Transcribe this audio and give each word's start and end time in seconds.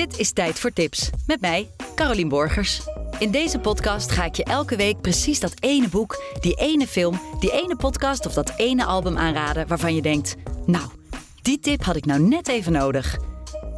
Dit 0.00 0.18
is 0.18 0.32
Tijd 0.32 0.58
voor 0.58 0.72
Tips 0.72 1.10
met 1.26 1.40
mij, 1.40 1.70
Carolien 1.94 2.28
Borgers. 2.28 2.80
In 3.18 3.30
deze 3.30 3.58
podcast 3.58 4.10
ga 4.10 4.24
ik 4.24 4.34
je 4.34 4.44
elke 4.44 4.76
week 4.76 5.00
precies 5.00 5.40
dat 5.40 5.54
ene 5.58 5.88
boek, 5.88 6.22
die 6.40 6.54
ene 6.54 6.86
film, 6.86 7.20
die 7.40 7.52
ene 7.52 7.76
podcast 7.76 8.26
of 8.26 8.32
dat 8.32 8.52
ene 8.56 8.84
album 8.84 9.16
aanraden 9.16 9.66
waarvan 9.68 9.94
je 9.94 10.02
denkt: 10.02 10.36
Nou, 10.66 10.84
die 11.42 11.58
tip 11.58 11.84
had 11.84 11.96
ik 11.96 12.04
nou 12.04 12.20
net 12.20 12.48
even 12.48 12.72
nodig. 12.72 13.18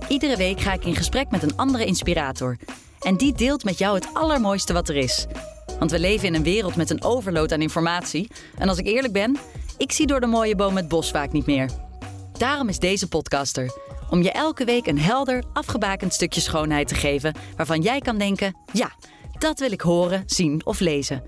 Iedere 0.09 0.37
week 0.37 0.61
ga 0.61 0.73
ik 0.73 0.85
in 0.85 0.97
gesprek 0.97 1.31
met 1.31 1.43
een 1.43 1.57
andere 1.57 1.85
inspirator. 1.85 2.57
En 3.01 3.17
die 3.17 3.33
deelt 3.33 3.65
met 3.65 3.79
jou 3.79 3.95
het 3.95 4.09
allermooiste 4.13 4.73
wat 4.73 4.89
er 4.89 4.97
is. 4.97 5.27
Want 5.79 5.91
we 5.91 5.99
leven 5.99 6.29
in 6.29 6.35
een 6.35 6.43
wereld 6.43 6.77
met 6.77 6.91
een 6.91 7.05
overload 7.05 7.53
aan 7.53 7.63
informatie. 7.63 8.31
En 8.59 8.69
als 8.69 8.79
ik 8.79 8.87
eerlijk 8.87 9.13
ben, 9.13 9.37
ik 9.79 9.93
zie 9.93 10.07
door 10.07 10.21
de 10.21 10.27
mooie 10.27 10.57
boom 10.57 10.77
het 10.77 10.89
bos 10.89 11.11
vaak 11.11 11.33
niet 11.33 11.47
meer. 11.47 11.91
Daarom 12.43 12.69
is 12.69 12.79
deze 12.79 13.09
podcaster. 13.09 13.71
Om 14.11 14.23
je 14.23 14.31
elke 14.31 14.65
week 14.65 14.87
een 14.87 14.99
helder, 14.99 15.43
afgebakend 15.53 16.15
stukje 16.15 16.41
schoonheid 16.41 16.89
te 16.89 16.95
geven 16.95 17.35
waarvan 17.57 17.81
jij 17.81 18.01
kan 18.01 18.19
denken: 18.19 18.57
ja, 18.73 18.93
dat 19.39 19.59
wil 19.59 19.73
ik 19.73 19.81
horen, 19.81 20.23
zien 20.27 20.61
of 20.65 20.81
lezen. 20.81 21.23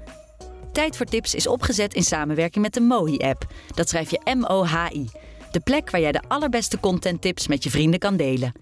Tijd 0.72 0.96
voor 0.96 1.06
Tips 1.06 1.34
is 1.34 1.46
opgezet 1.46 1.94
in 1.94 2.02
samenwerking 2.02 2.64
met 2.64 2.74
de 2.74 2.80
Mohi-app. 2.80 3.46
Dat 3.74 3.88
schrijf 3.88 4.10
je 4.10 4.34
M-O-H-I. 4.34 5.08
De 5.50 5.60
plek 5.60 5.90
waar 5.90 6.00
jij 6.00 6.12
de 6.12 6.22
allerbeste 6.28 6.80
contenttips 6.80 7.46
met 7.46 7.64
je 7.64 7.70
vrienden 7.70 8.00
kan 8.00 8.16
delen. 8.16 8.52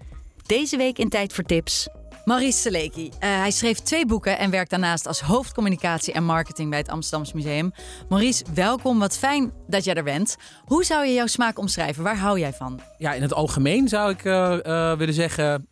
Deze 0.46 0.77
week 0.77 0.98
in 0.98 1.09
Tijd 1.09 1.32
voor 1.32 1.45
Tips. 1.45 1.88
Maurice 2.24 2.58
Seleki. 2.58 3.04
Uh, 3.04 3.10
hij 3.20 3.50
schreef 3.50 3.78
twee 3.78 4.06
boeken 4.06 4.38
en 4.38 4.50
werkt 4.50 4.70
daarnaast 4.70 5.06
als 5.06 5.20
hoofdcommunicatie 5.20 6.12
en 6.12 6.24
marketing 6.24 6.70
bij 6.70 6.78
het 6.78 6.88
Amsterdams 6.88 7.32
Museum. 7.32 7.72
Maurice, 8.08 8.45
welkom. 8.54 8.98
Wat 8.98 9.18
fijn 9.18 9.52
dat 9.66 9.84
jij 9.84 9.95
er 9.95 10.04
bent. 10.04 10.36
Hoe 10.64 10.84
zou 10.84 11.06
je 11.06 11.12
jouw 11.12 11.26
smaak 11.26 11.58
omschrijven? 11.58 12.02
Waar 12.02 12.18
hou 12.18 12.38
jij 12.38 12.52
van? 12.52 12.80
Ja, 12.98 13.12
in 13.12 13.23
het 13.23 13.32
algemeen 13.32 13.88
zou 13.88 14.10
ik 14.10 14.24
uh, 14.24 14.56
uh, 14.62 14.96
willen 14.96 15.14
zeggen 15.14 15.66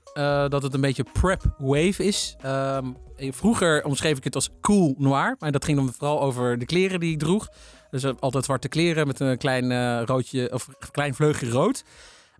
dat 0.48 0.62
het 0.62 0.74
een 0.74 0.80
beetje 0.80 1.04
prep 1.12 1.54
wave 1.58 2.04
is. 2.04 2.36
Ehm, 2.42 2.86
vroeger 3.16 3.84
omschreef 3.84 4.16
ik 4.16 4.24
het 4.24 4.34
als 4.34 4.50
cool 4.60 4.94
noir, 4.98 5.36
maar 5.38 5.52
dat 5.52 5.64
ging 5.64 5.76
dan 5.76 5.92
vooral 5.92 6.20
over 6.20 6.58
de 6.58 6.66
kleren 6.66 7.00
die 7.00 7.12
ik 7.12 7.18
droeg. 7.18 7.48
Dus 7.90 8.04
altijd 8.20 8.44
zwarte 8.44 8.68
kleren 8.68 9.06
met 9.06 9.20
een 9.20 9.38
klein 9.38 10.04
roodje 10.04 10.52
of 10.52 10.68
klein 10.90 11.14
vleugje 11.14 11.50
rood. 11.50 11.84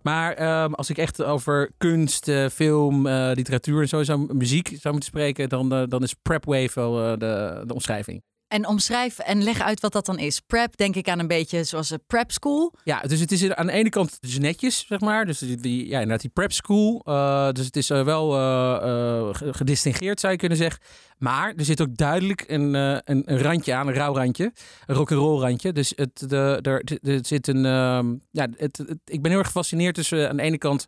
Maar 0.01 0.63
um, 0.63 0.73
als 0.73 0.89
ik 0.89 0.97
echt 0.97 1.23
over 1.23 1.71
kunst, 1.77 2.27
uh, 2.27 2.47
film, 2.47 3.07
uh, 3.07 3.31
literatuur 3.33 3.81
en 3.81 3.87
sowieso 3.87 4.17
muziek 4.17 4.67
zou 4.67 4.93
moeten 4.93 5.09
spreken, 5.09 5.49
dan, 5.49 5.73
uh, 5.73 5.83
dan 5.87 6.03
is 6.03 6.13
Prep 6.13 6.45
Wave 6.45 6.71
wel 6.73 7.17
de, 7.17 7.63
de 7.65 7.73
omschrijving. 7.73 8.23
En 8.51 8.67
omschrijf 8.67 9.19
en 9.19 9.43
leg 9.43 9.61
uit 9.61 9.79
wat 9.79 9.91
dat 9.91 10.05
dan 10.05 10.19
is. 10.19 10.39
Prep, 10.39 10.77
denk 10.77 10.95
ik 10.95 11.09
aan 11.09 11.19
een 11.19 11.27
beetje 11.27 11.63
zoals 11.63 11.89
een 11.89 12.03
prep 12.07 12.31
school. 12.31 12.73
Ja, 12.83 12.99
dus 12.99 13.19
het 13.19 13.31
is 13.31 13.53
aan 13.53 13.65
de 13.65 13.71
ene 13.71 13.89
kant 13.89 14.17
dus 14.21 14.39
netjes, 14.39 14.85
zeg 14.87 14.99
maar. 14.99 15.25
Dus 15.25 15.39
die, 15.39 15.87
ja, 15.87 15.93
inderdaad 15.93 16.21
die 16.21 16.29
prep 16.29 16.51
school. 16.51 17.01
Uh, 17.05 17.51
dus 17.51 17.65
het 17.65 17.75
is 17.75 17.89
uh, 17.89 18.03
wel 18.03 18.37
uh, 18.37 19.29
gedistingeerd, 19.31 20.19
zou 20.19 20.33
je 20.33 20.39
kunnen 20.39 20.57
zeggen. 20.57 20.81
Maar 21.17 21.53
er 21.55 21.65
zit 21.65 21.81
ook 21.81 21.97
duidelijk 21.97 22.43
een, 22.47 22.73
een, 22.73 23.03
een 23.05 23.41
randje 23.41 23.73
aan, 23.73 23.87
een 23.87 23.93
rauw 23.93 24.15
randje. 24.15 24.51
Een 24.85 24.95
rock'n'roll 24.95 25.41
randje. 25.41 25.73
Dus 25.73 25.93
het, 25.95 26.29
de, 26.29 26.59
er 27.01 27.19
zit 27.21 27.47
een... 27.47 27.65
Ehm, 27.65 28.15
ja, 28.31 28.47
het, 28.55 28.83
ik 29.05 29.21
ben 29.21 29.31
heel 29.31 29.39
erg 29.39 29.47
gefascineerd 29.47 29.95
tussen 29.95 30.29
aan 30.29 30.37
de 30.37 30.43
ene 30.43 30.57
kant 30.57 30.87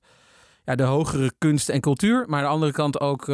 ja, 0.66 0.76
de 0.76 0.84
hogere 0.84 1.34
kunst 1.38 1.70
en 1.70 1.82
cultuur. 1.82 2.26
Maar 2.28 2.40
aan 2.40 2.46
de 2.46 2.52
andere 2.52 2.72
kant 2.72 3.00
ook 3.00 3.26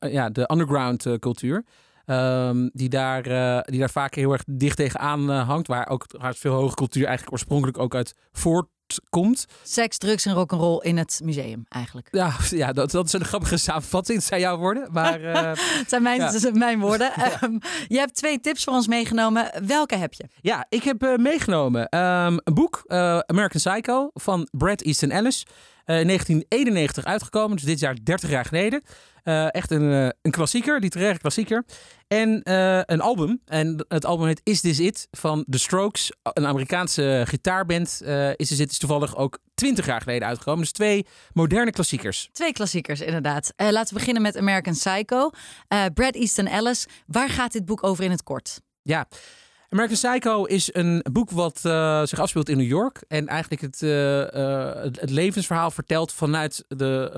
ja, 0.00 0.30
de 0.30 0.50
underground 0.52 1.06
cultuur. 1.18 1.64
Um, 2.06 2.70
die, 2.72 2.88
daar, 2.88 3.26
uh, 3.26 3.60
die 3.62 3.78
daar 3.78 3.90
vaak 3.90 4.14
heel 4.14 4.32
erg 4.32 4.42
dicht 4.46 4.76
tegenaan 4.76 5.30
uh, 5.30 5.48
hangt. 5.48 5.66
Waar 5.66 5.88
ook 5.88 6.06
veel 6.18 6.54
hoge 6.54 6.74
cultuur 6.74 7.04
eigenlijk 7.04 7.32
oorspronkelijk 7.32 7.78
ook 7.78 7.94
uit 7.94 8.14
voortkomt. 8.32 9.46
Seks, 9.62 9.98
drugs 9.98 10.26
en 10.26 10.34
rock'n'roll 10.34 10.78
in 10.80 10.96
het 10.96 11.20
museum 11.24 11.64
eigenlijk. 11.68 12.08
Ja, 12.10 12.32
ja 12.62 12.72
dat, 12.72 12.90
dat 12.90 13.06
is 13.06 13.12
een 13.12 13.24
grappige 13.24 13.56
samenvatting. 13.56 14.18
Het 14.18 14.26
zijn 14.26 14.40
jouw 14.40 14.56
woorden. 14.56 14.88
Maar, 14.92 15.20
uh, 15.20 15.34
het 15.80 15.88
zijn 15.88 16.02
mijn, 16.02 16.20
ja. 16.20 16.50
mijn 16.52 16.80
woorden. 16.80 17.12
ja. 17.16 17.42
um, 17.42 17.58
je 17.88 17.98
hebt 17.98 18.14
twee 18.14 18.40
tips 18.40 18.64
voor 18.64 18.72
ons 18.72 18.86
meegenomen. 18.86 19.50
Welke 19.66 19.96
heb 19.96 20.12
je? 20.12 20.24
Ja, 20.40 20.66
ik 20.68 20.82
heb 20.82 21.16
meegenomen 21.16 21.98
um, 21.98 22.40
een 22.44 22.54
boek, 22.54 22.82
American 22.86 23.72
Psycho, 23.72 24.10
van 24.12 24.48
Brad 24.50 24.80
Easton 24.82 25.10
Ellis. 25.10 25.46
In 25.86 26.06
1991 26.06 27.04
uitgekomen, 27.04 27.56
dus 27.56 27.66
dit 27.66 27.78
jaar 27.78 27.96
30 28.02 28.30
jaar 28.30 28.44
geleden. 28.44 28.82
Uh, 29.24 29.54
echt 29.54 29.70
een, 29.70 29.82
uh, 29.82 30.08
een 30.22 30.30
klassieker, 30.30 30.80
literaire 30.80 31.18
klassieker. 31.18 31.64
En 32.08 32.40
een 32.92 33.00
album. 33.00 33.40
En 33.44 33.84
het 33.88 34.04
album 34.04 34.26
heet 34.26 34.40
Is 34.44 34.60
This 34.60 34.80
It 34.80 35.08
van 35.10 35.44
The 35.50 35.58
Strokes. 35.58 36.12
Een 36.22 36.46
Amerikaanse 36.46 37.22
gitaarband. 37.26 38.02
Is 38.36 38.48
This 38.48 38.60
It 38.60 38.70
is 38.70 38.78
toevallig 38.78 39.16
ook 39.16 39.38
20 39.54 39.86
jaar 39.86 40.00
geleden 40.00 40.28
uitgekomen. 40.28 40.60
Dus 40.60 40.72
twee 40.72 41.06
moderne 41.32 41.70
klassiekers. 41.70 42.28
Twee 42.32 42.52
klassiekers, 42.52 43.00
inderdaad. 43.00 43.52
laten 43.56 43.94
we 43.94 43.98
beginnen 43.98 44.22
met 44.22 44.36
American 44.36 44.72
Psycho. 44.72 45.30
Brad 45.94 46.14
Easton 46.14 46.46
Ellis. 46.46 46.86
Waar 47.06 47.28
gaat 47.28 47.52
dit 47.52 47.64
boek 47.64 47.84
over 47.84 48.04
in 48.04 48.10
het 48.10 48.22
kort? 48.22 48.60
Ja. 48.82 49.06
American 49.72 49.96
Psycho 49.96 50.44
is 50.44 50.74
een 50.74 51.04
boek 51.12 51.30
wat 51.30 51.60
uh, 51.66 52.02
zich 52.04 52.18
afspeelt 52.18 52.48
in 52.48 52.56
New 52.56 52.66
York. 52.66 53.04
En 53.08 53.26
eigenlijk 53.26 53.62
het, 53.62 53.82
uh, 53.82 54.18
het, 54.82 55.00
het, 55.00 55.10
levensverhaal 55.10 55.70
vertelt 55.70 56.12
vanuit 56.12 56.64
de 56.68 57.10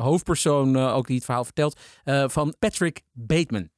hoofdpersoon, 0.00 0.76
ook 0.76 1.06
die 1.06 1.16
het 1.16 1.24
verhaal 1.24 1.44
vertelt, 1.44 1.80
van 2.26 2.54
Patrick 2.58 3.02
Bateman. 3.12 3.68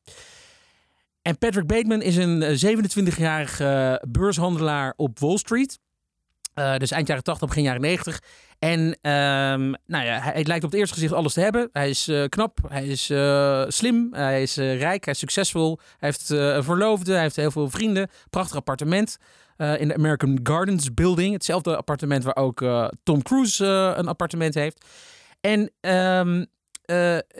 En 1.22 1.38
Patrick 1.38 1.66
Bateman 1.66 2.02
is 2.02 2.16
een 2.16 2.42
27-jarige 2.42 4.02
beurshandelaar 4.08 4.92
op 4.96 5.18
Wall 5.18 5.36
Street. 5.36 5.78
dus 6.54 6.90
eind 6.90 7.06
jaren 7.06 7.24
80, 7.24 7.48
begin 7.48 7.62
jaren 7.62 7.80
90. 7.80 8.20
En 8.60 8.80
um, 8.80 9.74
nou 9.86 10.04
ja, 10.04 10.20
hij 10.20 10.44
lijkt 10.44 10.64
op 10.64 10.70
het 10.70 10.78
eerste 10.80 10.94
gezicht 10.94 11.12
alles 11.12 11.32
te 11.32 11.40
hebben. 11.40 11.68
Hij 11.72 11.90
is 11.90 12.08
uh, 12.08 12.24
knap, 12.24 12.58
hij 12.68 12.86
is 12.86 13.10
uh, 13.10 13.64
slim, 13.68 14.08
hij 14.12 14.42
is 14.42 14.58
uh, 14.58 14.78
rijk, 14.78 15.04
hij 15.04 15.12
is 15.12 15.18
succesvol. 15.18 15.78
Hij 15.98 16.08
heeft 16.08 16.28
een 16.30 16.64
verloofde, 16.64 17.12
hij 17.12 17.22
heeft 17.22 17.36
heel 17.36 17.50
veel 17.50 17.70
vrienden. 17.70 18.10
Prachtig 18.30 18.56
appartement 18.56 19.16
in 19.56 19.88
de 19.88 19.94
American 19.94 20.40
Gardens 20.42 20.94
Building. 20.94 21.32
Hetzelfde 21.32 21.76
appartement 21.76 22.24
waar 22.24 22.36
ook 22.36 22.64
Tom 23.02 23.22
Cruise 23.22 23.64
een 23.96 24.08
appartement 24.08 24.54
heeft. 24.54 24.84
En 25.40 25.70
um, 25.80 26.46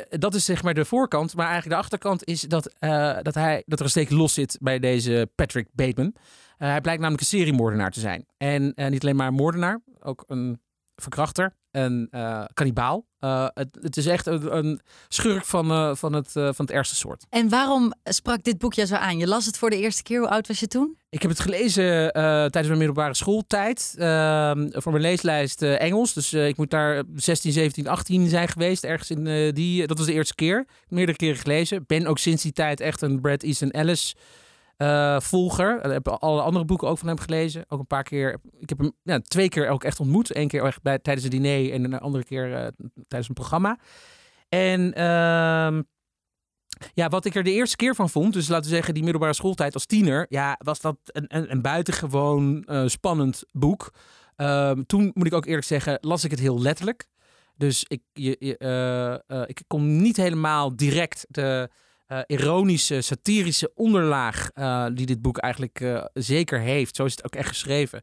dat 0.08 0.34
is 0.34 0.44
zeg 0.44 0.62
maar 0.62 0.74
de 0.74 0.84
voorkant. 0.84 1.34
Maar 1.34 1.46
eigenlijk 1.46 1.74
de 1.74 1.82
achterkant 1.82 2.24
is 2.24 2.40
dat, 2.40 2.74
dat, 3.22 3.34
hij, 3.34 3.62
dat 3.66 3.78
er 3.78 3.84
een 3.84 3.90
steek 3.90 4.10
los 4.10 4.34
zit 4.34 4.58
bij 4.60 4.78
deze 4.78 5.30
Patrick 5.34 5.68
Bateman. 5.72 6.14
hij 6.56 6.80
blijkt 6.80 7.00
namelijk 7.00 7.20
een 7.20 7.38
seriemoordenaar 7.38 7.90
te 7.90 8.00
zijn. 8.00 8.26
En 8.36 8.74
niet 8.76 9.02
alleen 9.02 9.16
maar 9.16 9.26
een 9.26 9.34
moordenaar, 9.34 9.80
ook 10.00 10.24
een 10.26 10.60
verkrachter, 11.00 11.54
een 11.70 12.08
uh, 12.10 12.44
kannibaal. 12.54 13.06
Uh, 13.20 13.46
het, 13.54 13.78
het, 13.80 13.96
is 13.96 14.06
echt 14.06 14.26
een, 14.26 14.56
een 14.56 14.80
schurk 15.08 15.44
van, 15.44 15.70
uh, 15.70 15.94
van, 15.94 16.12
het, 16.12 16.32
van 16.32 16.54
het 16.56 16.70
ergste 16.70 16.94
soort. 16.94 17.26
En 17.28 17.48
waarom 17.48 17.92
sprak 18.04 18.42
dit 18.42 18.58
boekje 18.58 18.86
zo 18.86 18.94
aan? 18.94 19.18
Je 19.18 19.26
las 19.26 19.46
het 19.46 19.58
voor 19.58 19.70
de 19.70 19.78
eerste 19.78 20.02
keer. 20.02 20.18
Hoe 20.18 20.28
oud 20.28 20.48
was 20.48 20.60
je 20.60 20.66
toen? 20.66 20.98
Ik 21.08 21.22
heb 21.22 21.30
het 21.30 21.40
gelezen 21.40 22.12
tijdens 22.12 22.66
mijn 22.66 22.78
middelbare 22.78 23.14
schooltijd. 23.14 23.94
Voor 24.70 24.92
mijn 24.92 25.00
leeslijst 25.00 25.62
Engels. 25.62 26.12
Dus 26.12 26.32
ik 26.32 26.56
moet 26.56 26.70
daar 26.70 27.02
16, 27.14 27.52
17, 27.52 27.88
18 27.88 28.28
zijn 28.28 28.48
geweest. 28.48 28.84
Ergens 28.84 29.10
in 29.10 29.54
die... 29.54 29.86
Dat 29.86 29.98
was 29.98 30.06
de 30.06 30.12
eerste 30.12 30.34
keer. 30.34 30.66
Meerdere 30.88 31.16
keren 31.18 31.40
gelezen. 31.40 31.84
Ben 31.86 32.06
ook 32.06 32.18
sinds 32.18 32.42
die 32.42 32.52
tijd 32.52 32.80
echt 32.80 33.02
een 33.02 33.20
Brad 33.20 33.42
Easton 33.42 33.70
Ellis 33.70 34.16
uh, 34.82 35.20
volger. 35.20 35.84
Ik 35.84 35.90
heb 35.90 36.08
alle 36.08 36.42
andere 36.42 36.64
boeken 36.64 36.88
ook 36.88 36.98
van 36.98 37.08
hem 37.08 37.18
gelezen. 37.18 37.64
Ook 37.68 37.78
een 37.78 37.86
paar 37.86 38.02
keer. 38.02 38.40
Ik 38.58 38.68
heb 38.68 38.92
hem 39.02 39.22
twee 39.22 39.48
keer 39.48 39.68
ook 39.68 39.84
echt 39.84 40.00
ontmoet. 40.00 40.36
Eén 40.36 40.48
keer 40.48 40.64
echt 40.64 40.82
bij, 40.82 40.98
tijdens 40.98 41.24
een 41.26 41.30
diner 41.30 41.72
en 41.72 41.84
een 41.84 42.00
andere 42.00 42.24
keer 42.24 42.48
uh, 42.48 42.56
tijdens 43.08 43.28
een 43.28 43.34
programma. 43.34 43.78
En 44.48 44.80
uh, 44.80 45.78
ja, 46.94 47.08
wat 47.08 47.24
ik 47.24 47.34
er 47.34 47.42
de 47.42 47.52
eerste 47.52 47.76
keer 47.76 47.94
van 47.94 48.10
vond, 48.10 48.32
dus 48.32 48.48
laten 48.48 48.70
we 48.70 48.74
zeggen 48.74 48.94
die 48.94 49.02
middelbare 49.02 49.34
schooltijd 49.34 49.74
als 49.74 49.86
tiener, 49.86 50.26
ja, 50.28 50.58
was 50.64 50.80
dat 50.80 50.96
een, 51.04 51.24
een, 51.28 51.50
een 51.50 51.62
buitengewoon 51.62 52.66
uh, 52.66 52.86
spannend 52.86 53.44
boek. 53.52 53.94
Ehm, 54.36 54.82
toen 54.82 55.10
moet 55.14 55.26
ik 55.26 55.34
ook 55.34 55.46
eerlijk 55.46 55.66
zeggen, 55.66 55.98
las 56.00 56.24
ik 56.24 56.30
het 56.30 56.40
heel 56.40 56.60
letterlijk. 56.60 57.08
Dus 57.56 57.84
ik, 57.88 58.02
je, 58.12 58.36
ik 59.46 59.62
kon 59.66 60.02
niet 60.02 60.16
helemaal 60.16 60.76
direct 60.76 61.26
de 61.28 61.70
uh, 62.12 62.18
ironische, 62.26 63.00
satirische 63.00 63.70
onderlaag 63.74 64.50
uh, 64.54 64.86
die 64.94 65.06
dit 65.06 65.22
boek 65.22 65.38
eigenlijk 65.38 65.80
uh, 65.80 66.04
zeker 66.14 66.60
heeft. 66.60 66.96
Zo 66.96 67.04
is 67.04 67.16
het 67.16 67.24
ook 67.24 67.34
echt 67.34 67.48
geschreven. 67.48 68.02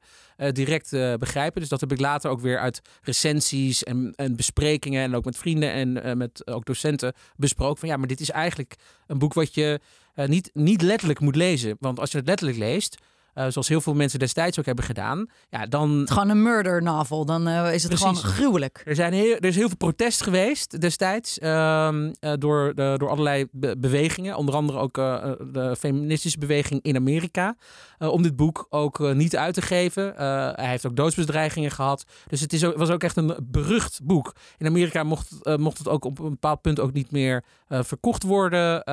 direct 0.51 0.89
begrijpen. 1.19 1.59
Dus 1.59 1.69
dat 1.69 1.79
heb 1.79 1.91
ik 1.91 1.99
later 1.99 2.29
ook 2.29 2.39
weer 2.39 2.59
uit 2.59 2.81
recensies 3.01 3.83
en, 3.83 4.13
en 4.15 4.35
besprekingen 4.35 5.03
en 5.03 5.15
ook 5.15 5.25
met 5.25 5.37
vrienden 5.37 6.01
en 6.01 6.17
met 6.17 6.47
ook 6.47 6.65
docenten 6.65 7.13
besproken. 7.35 7.79
Van 7.79 7.89
ja, 7.89 7.97
maar 7.97 8.07
dit 8.07 8.19
is 8.19 8.29
eigenlijk 8.29 8.75
een 9.07 9.17
boek 9.17 9.33
wat 9.33 9.53
je 9.53 9.79
niet, 10.15 10.49
niet 10.53 10.81
letterlijk 10.81 11.19
moet 11.19 11.35
lezen. 11.35 11.75
Want 11.79 11.99
als 11.99 12.11
je 12.11 12.17
het 12.17 12.27
letterlijk 12.27 12.57
leest, 12.57 12.97
zoals 13.47 13.67
heel 13.67 13.81
veel 13.81 13.93
mensen 13.93 14.19
destijds 14.19 14.59
ook 14.59 14.65
hebben 14.65 14.85
gedaan, 14.85 15.25
ja, 15.49 15.65
dan... 15.65 15.99
Het 15.99 16.11
gewoon 16.11 16.29
een 16.29 16.41
murder 16.41 16.83
novel, 16.83 17.25
dan 17.25 17.47
is 17.47 17.83
het 17.83 17.95
gewoon 17.97 18.15
gruwelijk. 18.15 18.81
Er, 18.85 18.95
zijn 18.95 19.13
heel, 19.13 19.35
er 19.35 19.45
is 19.45 19.55
heel 19.55 19.67
veel 19.67 19.77
protest 19.77 20.23
geweest 20.23 20.81
destijds 20.81 21.39
ehm, 21.39 22.11
door, 22.39 22.73
de, 22.75 22.95
door 22.97 23.09
allerlei 23.09 23.45
bewegingen, 23.77 24.35
onder 24.35 24.55
andere 24.55 24.79
ook 24.79 24.93
de 24.93 25.75
feministische 25.79 26.39
beweging 26.39 26.81
in 26.81 26.95
Amerika, 26.95 27.55
om 27.99 28.21
dit 28.21 28.35
boek 28.35 28.65
ook 28.69 29.13
niet 29.13 29.35
uit 29.37 29.53
te 29.53 29.61
geven. 29.61 30.13
hij 30.55 30.69
heeft 30.69 30.85
ook 30.85 30.95
doodsbedreigingen 30.95 31.71
gehad. 31.71 32.05
Dus 32.27 32.41
het 32.41 32.53
is 32.53 32.63
ook, 32.63 32.77
was 32.77 32.89
ook 32.89 33.03
echt 33.03 33.17
een 33.17 33.35
berucht 33.43 33.99
boek. 34.03 34.35
In 34.57 34.65
Amerika 34.65 35.03
mocht, 35.03 35.57
mocht 35.57 35.77
het 35.77 35.87
ook 35.87 36.05
op 36.05 36.19
een 36.19 36.29
bepaald 36.29 36.61
punt 36.61 36.79
ook 36.79 36.93
niet 36.93 37.11
meer 37.11 37.43
verkocht 37.67 38.23
worden. 38.23 38.83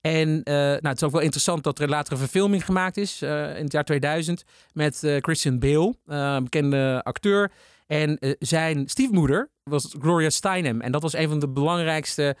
En 0.00 0.28
uh, 0.28 0.54
nou, 0.54 0.88
het 0.88 0.96
is 0.96 1.02
ook 1.02 1.12
wel 1.12 1.20
interessant 1.20 1.64
dat 1.64 1.78
er 1.78 1.88
later 1.88 2.12
een 2.12 2.18
verfilming 2.18 2.64
gemaakt 2.64 2.96
is 2.96 3.22
uh, 3.22 3.56
in 3.56 3.64
het 3.64 3.72
jaar 3.72 3.84
2000 3.84 4.44
met 4.72 5.02
uh, 5.02 5.16
Christian 5.20 5.58
Bale, 5.58 5.94
bekende 6.42 7.00
acteur. 7.04 7.52
En 7.86 8.18
zijn 8.38 8.88
stiefmoeder 8.88 9.50
was 9.62 9.94
Gloria 10.00 10.30
Steinem. 10.30 10.80
En 10.80 10.92
dat 10.92 11.02
was 11.02 11.14
een 11.14 11.28
van 11.28 11.38
de 11.38 11.48
belangrijkste 11.48 12.36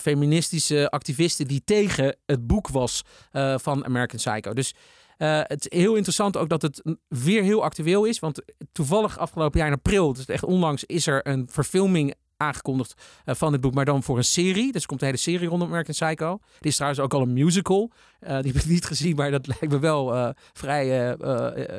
feministische 0.00 0.90
activisten 0.90 1.46
die 1.46 1.62
tegen 1.64 2.16
het 2.26 2.46
boek 2.46 2.68
was 2.68 3.02
van 3.56 3.84
American 3.84 4.18
Psycho. 4.18 4.52
Dus 4.52 4.74
het 5.16 5.68
is 5.70 5.78
heel 5.78 5.94
interessant 5.94 6.36
ook 6.36 6.48
dat 6.48 6.62
het 6.62 6.82
weer 7.08 7.42
heel 7.42 7.64
actueel 7.64 8.04
is. 8.04 8.18
Want 8.18 8.42
toevallig 8.72 9.18
afgelopen 9.18 9.58
jaar 9.58 9.68
in 9.68 9.74
april, 9.74 10.12
dus 10.12 10.26
echt 10.26 10.44
onlangs, 10.44 10.84
is 10.84 11.06
er 11.06 11.26
een 11.26 11.46
verfilming 11.50 12.14
aangekondigd 12.42 12.94
uh, 13.24 13.34
van 13.34 13.52
het 13.52 13.60
boek, 13.60 13.74
maar 13.74 13.84
dan 13.84 14.02
voor 14.02 14.16
een 14.16 14.24
serie. 14.24 14.72
Dus 14.72 14.82
er 14.82 14.88
komt 14.88 15.00
een 15.00 15.06
hele 15.06 15.18
serie 15.18 15.48
rondom 15.48 15.68
American 15.68 15.94
Psycho. 15.94 16.38
Die 16.60 16.70
is 16.70 16.74
trouwens 16.74 17.02
ook 17.02 17.14
al 17.14 17.20
een 17.20 17.32
musical. 17.32 17.90
Uh, 18.20 18.28
die 18.28 18.52
heb 18.52 18.62
ik 18.62 18.68
niet 18.68 18.84
gezien, 18.84 19.16
maar 19.16 19.30
dat 19.30 19.46
lijkt 19.60 19.70
me 19.70 19.78
wel 19.78 20.14
uh, 20.14 20.28
vrij, 20.52 20.86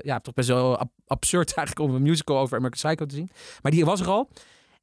ja, 0.02 0.20
toch 0.20 0.34
best 0.34 0.48
wel 0.48 0.78
ab 0.78 0.92
absurd 1.08 1.54
eigenlijk 1.54 1.90
om 1.90 1.96
een 1.96 2.02
musical 2.02 2.38
over 2.38 2.58
American 2.58 2.90
Psycho 2.90 3.06
te 3.06 3.16
zien. 3.16 3.30
Maar 3.62 3.72
die 3.72 3.86
was 3.86 4.00
er 4.00 4.08
al. 4.08 4.30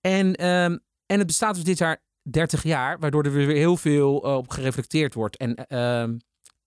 En, 0.00 0.46
um, 0.46 0.80
en 1.06 1.18
het 1.18 1.26
bestaat 1.26 1.54
dus 1.54 1.64
dit 1.64 1.78
jaar 1.78 2.02
30 2.22 2.62
jaar, 2.62 2.98
waardoor 2.98 3.24
er 3.24 3.32
weer 3.32 3.48
heel 3.48 3.76
veel 3.76 4.16
op 4.16 4.50
gereflecteerd 4.50 5.14
wordt. 5.14 5.36
En 5.36 5.54
ehm, 5.54 6.16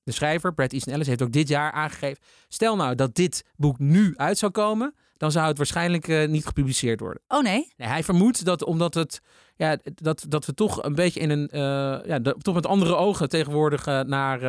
de 0.04 0.12
schrijver, 0.12 0.54
Brad 0.54 0.74
Easton 0.74 0.94
Ellis, 0.94 1.08
heeft 1.08 1.22
ook 1.22 1.32
dit 1.32 1.48
jaar 1.48 1.72
aangegeven. 1.72 2.24
Stel 2.48 2.76
nou 2.76 2.96
dat 2.96 3.16
dit 3.16 3.46
boek 3.56 3.80
nu 3.80 4.14
uit 4.16 4.38
zou 4.38 4.52
komen 4.52 4.94
dan 5.18 5.32
zou 5.32 5.48
het 5.48 5.58
waarschijnlijk 5.58 6.08
uh, 6.08 6.28
niet 6.28 6.46
gepubliceerd 6.46 7.00
worden. 7.00 7.22
Oh 7.28 7.42
nee? 7.42 7.74
nee? 7.78 7.88
Hij 7.88 8.04
vermoedt 8.04 8.46
dat 8.46 8.64
omdat 8.64 8.94
het, 8.94 9.22
ja, 9.56 9.78
dat, 9.96 10.26
dat 10.28 10.46
we 10.46 10.54
toch 10.54 10.84
een 10.84 10.96
beetje 10.96 11.20
in 11.20 11.30
een, 11.30 11.50
uh, 11.52 11.60
ja, 12.06 12.20
de, 12.20 12.36
toch 12.38 12.56
met 12.56 12.66
andere 12.66 12.96
ogen 12.96 13.30
tegenwoordig 13.30 13.88
uh, 13.88 14.00
naar, 14.02 14.40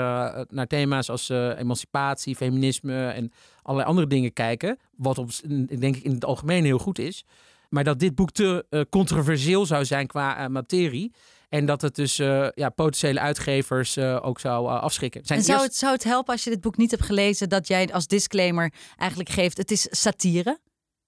naar 0.48 0.66
thema's 0.66 1.10
als 1.10 1.28
emancipatie, 1.28 2.36
feminisme 2.36 3.08
en 3.08 3.32
allerlei 3.62 3.88
andere 3.88 4.06
dingen 4.06 4.32
kijken. 4.32 4.78
Wat 4.96 5.18
op, 5.18 5.30
denk 5.78 5.96
ik 5.96 6.02
in 6.02 6.12
het 6.12 6.24
algemeen 6.24 6.64
heel 6.64 6.78
goed 6.78 6.98
is. 6.98 7.24
Maar 7.68 7.84
dat 7.84 7.98
dit 7.98 8.14
boek 8.14 8.30
te 8.30 8.86
controversieel 8.90 9.66
zou 9.66 9.84
zijn 9.84 10.06
qua 10.06 10.48
materie. 10.48 11.12
En 11.54 11.66
dat 11.66 11.82
het 11.82 11.94
dus 11.94 12.18
uh, 12.18 12.48
ja, 12.54 12.68
potentiële 12.68 13.20
uitgevers 13.20 13.96
uh, 13.96 14.18
ook 14.22 14.40
zou 14.40 14.68
uh, 14.68 14.80
afschrikken. 14.80 15.24
Zijn 15.24 15.38
en 15.38 15.44
zou, 15.44 15.62
het, 15.62 15.76
zou 15.76 15.92
het 15.92 16.04
helpen 16.04 16.32
als 16.32 16.44
je 16.44 16.50
dit 16.50 16.60
boek 16.60 16.76
niet 16.76 16.90
hebt 16.90 17.02
gelezen, 17.02 17.48
dat 17.48 17.68
jij 17.68 17.92
als 17.92 18.06
disclaimer 18.06 18.72
eigenlijk 18.96 19.30
geeft: 19.30 19.56
het 19.56 19.70
is 19.70 19.86
satire? 19.90 20.58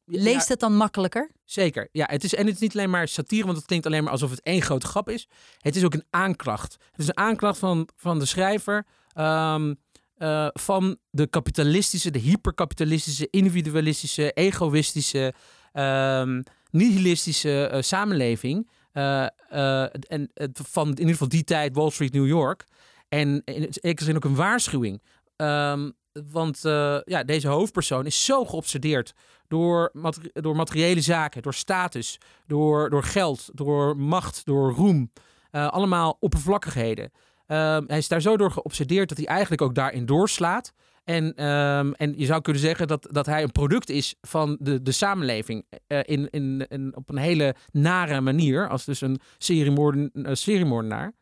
Leest 0.05 0.49
het 0.49 0.61
dan 0.61 0.77
makkelijker? 0.77 1.31
Zeker. 1.45 1.89
Ja, 1.93 2.07
het 2.11 2.25
is, 2.25 2.35
en 2.35 2.47
het 2.47 2.55
is 2.55 2.61
niet 2.61 2.75
alleen 2.75 2.91
maar 2.91 3.09
satire, 3.09 3.45
want 3.45 3.57
het 3.57 3.67
klinkt 3.67 3.87
alleen 3.87 4.03
maar 4.03 4.13
alsof 4.13 4.31
het 4.31 4.41
één 4.43 4.63
grote 4.63 4.87
grap 4.87 5.09
is. 5.09 5.29
Het 5.59 5.77
is 5.77 5.85
ook 5.85 5.95
een 5.95 6.07
aanklacht. 6.11 6.77
Het 6.91 7.01
is 7.01 7.09
een 7.09 7.17
aanklacht 7.17 7.59
van, 7.59 7.89
van 7.97 8.19
de 8.19 8.27
schrijver. 8.27 8.87
Um, 9.15 9.79
van 10.53 10.99
de 11.11 11.27
kapitalistische, 11.27 12.11
de 12.11 12.19
hyperkapitalistische, 12.19 13.29
individualistische, 13.31 14.33
egoïstische, 14.33 15.35
um, 15.73 16.43
nihilistische 16.71 17.79
samenleving. 17.81 18.67
Uh, 18.67 18.75
en 20.09 20.31
van 20.53 20.89
in 20.89 20.99
ieder 20.99 21.13
geval 21.13 21.29
die 21.29 21.45
tijd 21.45 21.75
Wall 21.75 21.91
Street, 21.91 22.13
New 22.13 22.27
York. 22.27 22.65
En 23.09 23.43
zekere 23.71 24.05
zin 24.05 24.17
ook 24.17 24.25
een 24.25 24.35
waarschuwing. 24.35 25.03
Um, 25.37 25.93
want 26.31 26.65
uh, 26.65 26.99
ja, 27.05 27.25
deze 27.25 27.49
hoofdpersoon 27.49 28.07
is 28.07 28.25
zo 28.25 28.45
geobsedeerd 28.45 29.15
door, 29.49 29.93
door 30.33 30.57
materiële 30.57 31.01
zaken, 31.01 31.43
door 31.43 31.55
status, 31.55 32.19
door, 32.47 32.91
door 32.91 33.03
geld, 33.03 33.49
door 33.53 33.97
macht, 33.97 34.45
door 34.45 34.73
roem. 34.73 35.13
allemaal 35.51 36.17
oppervlakkigheden. 36.21 37.05
Um, 37.49 37.85
hij 37.87 37.99
is 37.99 38.09
daar 38.09 38.21
zo 38.21 38.37
door 38.37 38.51
geobsedeerd 38.51 39.09
dat 39.09 39.19
hij 39.19 39.27
eigenlijk 39.27 39.63
ook 39.63 39.75
daarin 39.75 40.07
doorslaat. 40.07 40.73
En, 41.07 41.47
um, 41.47 41.95
en 41.95 42.15
je 42.17 42.27
zou 42.27 42.41
kunnen 42.41 42.63
zeggen 42.63 42.87
dat, 42.87 43.09
dat 43.11 43.27
hij 43.27 43.43
een 43.43 43.53
product 43.53 43.91
is 43.91 44.15
van 44.21 44.57
de, 44.61 44.83
de 44.83 44.93
samenleving. 44.93 45.65
In, 45.87 46.31
in, 46.31 46.67
in, 46.69 46.97
op 46.97 47.09
een 47.09 47.17
hele 47.17 47.55
nare 47.71 48.21
manier. 48.21 48.69
Als 48.69 48.85
dus 48.85 49.01
een 49.01 49.21
seriemoorden, 49.39 50.11
seriemoordenaar. 50.33 51.13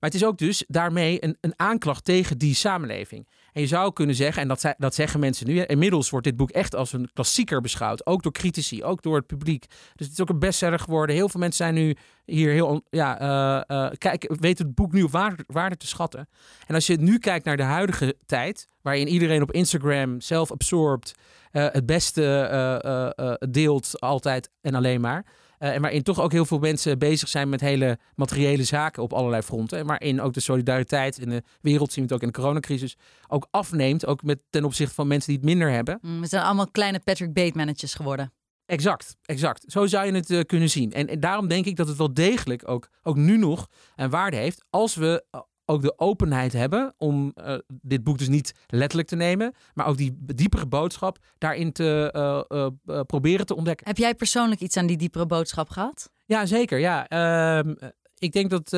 Maar 0.00 0.10
het 0.10 0.14
is 0.14 0.24
ook 0.24 0.38
dus 0.38 0.64
daarmee 0.68 1.24
een, 1.24 1.36
een 1.40 1.52
aanklacht 1.56 2.04
tegen 2.04 2.38
die 2.38 2.54
samenleving. 2.54 3.28
En 3.52 3.60
je 3.60 3.66
zou 3.66 3.92
kunnen 3.92 4.14
zeggen, 4.14 4.42
en 4.42 4.48
dat, 4.48 4.74
dat 4.78 4.94
zeggen 4.94 5.20
mensen 5.20 5.46
nu, 5.46 5.60
inmiddels 5.60 6.10
wordt 6.10 6.26
dit 6.26 6.36
boek 6.36 6.50
echt 6.50 6.74
als 6.74 6.92
een 6.92 7.10
klassieker 7.12 7.60
beschouwd. 7.60 8.06
Ook 8.06 8.22
door 8.22 8.32
critici, 8.32 8.84
ook 8.84 9.02
door 9.02 9.16
het 9.16 9.26
publiek. 9.26 9.66
Dus 9.68 10.06
het 10.06 10.12
is 10.12 10.20
ook 10.20 10.28
een 10.28 10.38
bestseller 10.38 10.78
geworden. 10.78 11.14
Heel 11.16 11.28
veel 11.28 11.40
mensen 11.40 11.64
zijn 11.64 11.74
nu 11.74 11.96
hier 12.24 12.52
heel, 12.52 12.82
ja, 12.90 13.20
uh, 13.20 13.76
uh, 13.76 13.90
kijk, 13.98 14.34
weten 14.40 14.66
het 14.66 14.74
boek 14.74 14.92
nu 14.92 15.02
op 15.02 15.10
waarde, 15.46 15.76
te 15.76 15.86
schatten. 15.86 16.28
En 16.66 16.74
als 16.74 16.86
je 16.86 16.96
nu 16.96 17.18
kijkt 17.18 17.44
naar 17.44 17.56
de 17.56 17.62
huidige 17.62 18.16
tijd, 18.26 18.68
waarin 18.82 19.08
iedereen 19.08 19.42
op 19.42 19.52
Instagram 19.52 20.20
zelf-absorbed 20.20 21.14
uh, 21.52 21.66
het 21.72 21.86
beste 21.86 23.40
deelt 23.50 24.00
altijd 24.00 24.50
en 24.60 24.74
alleen 24.74 25.00
maar. 25.00 25.24
Uh, 25.62 25.74
en 25.74 25.80
waarin 25.80 26.02
toch 26.02 26.20
ook 26.20 26.32
heel 26.32 26.44
veel 26.44 26.58
mensen 26.58 26.98
bezig 26.98 27.28
zijn 27.28 27.48
met 27.48 27.60
hele 27.60 27.98
materiële 28.14 28.64
zaken 28.64 29.02
op 29.02 29.12
allerlei 29.12 29.42
fronten. 29.42 29.78
En 29.78 29.86
waarin 29.86 30.20
ook 30.20 30.32
de 30.32 30.40
solidariteit 30.40 31.18
in 31.18 31.28
de 31.28 31.42
wereld, 31.60 31.92
zien 31.92 32.06
we 32.06 32.14
het 32.14 32.22
ook 32.22 32.28
in 32.28 32.32
de 32.32 32.40
coronacrisis, 32.40 32.96
ook 33.28 33.46
afneemt. 33.50 34.06
Ook 34.06 34.22
met, 34.22 34.38
ten 34.50 34.64
opzichte 34.64 34.94
van 34.94 35.06
mensen 35.06 35.28
die 35.28 35.36
het 35.36 35.46
minder 35.46 35.70
hebben. 35.70 35.98
Mm, 36.02 36.20
we 36.20 36.26
zijn 36.26 36.42
allemaal 36.42 36.70
kleine 36.70 37.00
Patrick 37.00 37.32
Batemanetjes 37.32 37.94
geworden. 37.94 38.32
Exact, 38.66 39.16
exact. 39.22 39.64
Zo 39.66 39.86
zou 39.86 40.06
je 40.06 40.12
het 40.12 40.30
uh, 40.30 40.40
kunnen 40.40 40.70
zien. 40.70 40.92
En, 40.92 41.08
en, 41.08 41.20
daarom 41.20 41.48
denk 41.48 41.64
ik 41.64 41.76
dat 41.76 41.88
het 41.88 41.96
wel 41.96 42.14
degelijk 42.14 42.68
ook, 42.68 42.88
ook 43.02 43.16
nu 43.16 43.36
nog 43.38 43.68
een 43.96 44.10
waarde 44.10 44.36
heeft 44.36 44.64
als 44.70 44.94
we 44.94 45.24
ook 45.64 45.82
de 45.82 45.98
openheid 45.98 46.52
hebben 46.52 46.94
om 46.98 47.32
uh, 47.36 47.54
dit 47.68 48.04
boek 48.04 48.18
dus 48.18 48.28
niet 48.28 48.54
letterlijk 48.66 49.08
te 49.08 49.16
nemen, 49.16 49.54
maar 49.74 49.86
ook 49.86 49.96
die 49.96 50.16
diepere 50.18 50.66
boodschap 50.66 51.18
daarin 51.38 51.72
te 51.72 52.12
uh, 52.50 52.66
uh, 52.86 53.00
proberen 53.00 53.46
te 53.46 53.56
ontdekken. 53.56 53.86
Heb 53.86 53.96
jij 53.96 54.14
persoonlijk 54.14 54.60
iets 54.60 54.76
aan 54.76 54.86
die 54.86 54.96
diepere 54.96 55.26
boodschap 55.26 55.68
gehad? 55.68 56.10
Ja, 56.26 56.46
zeker. 56.46 56.78
Ja, 56.78 57.08
ehm, 57.08 57.74
ik 58.18 58.32
denk 58.32 58.50
dat, 58.50 58.70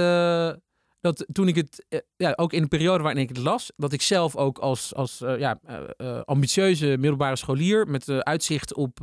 dat 1.00 1.26
toen 1.32 1.48
ik 1.48 1.56
het, 1.56 1.86
ja, 2.16 2.32
ook 2.36 2.52
in 2.52 2.62
de 2.62 2.68
periode 2.68 3.02
waarin 3.02 3.22
ik 3.22 3.28
het 3.28 3.38
las, 3.38 3.72
dat 3.76 3.92
ik 3.92 4.02
zelf 4.02 4.36
ook 4.36 4.58
als, 4.58 4.94
als 4.94 5.18
ja, 5.18 5.60
ambitieuze 6.24 6.86
middelbare 6.86 7.36
scholier 7.36 7.86
met 7.86 8.08
uitzicht 8.08 8.74
op, 8.74 9.00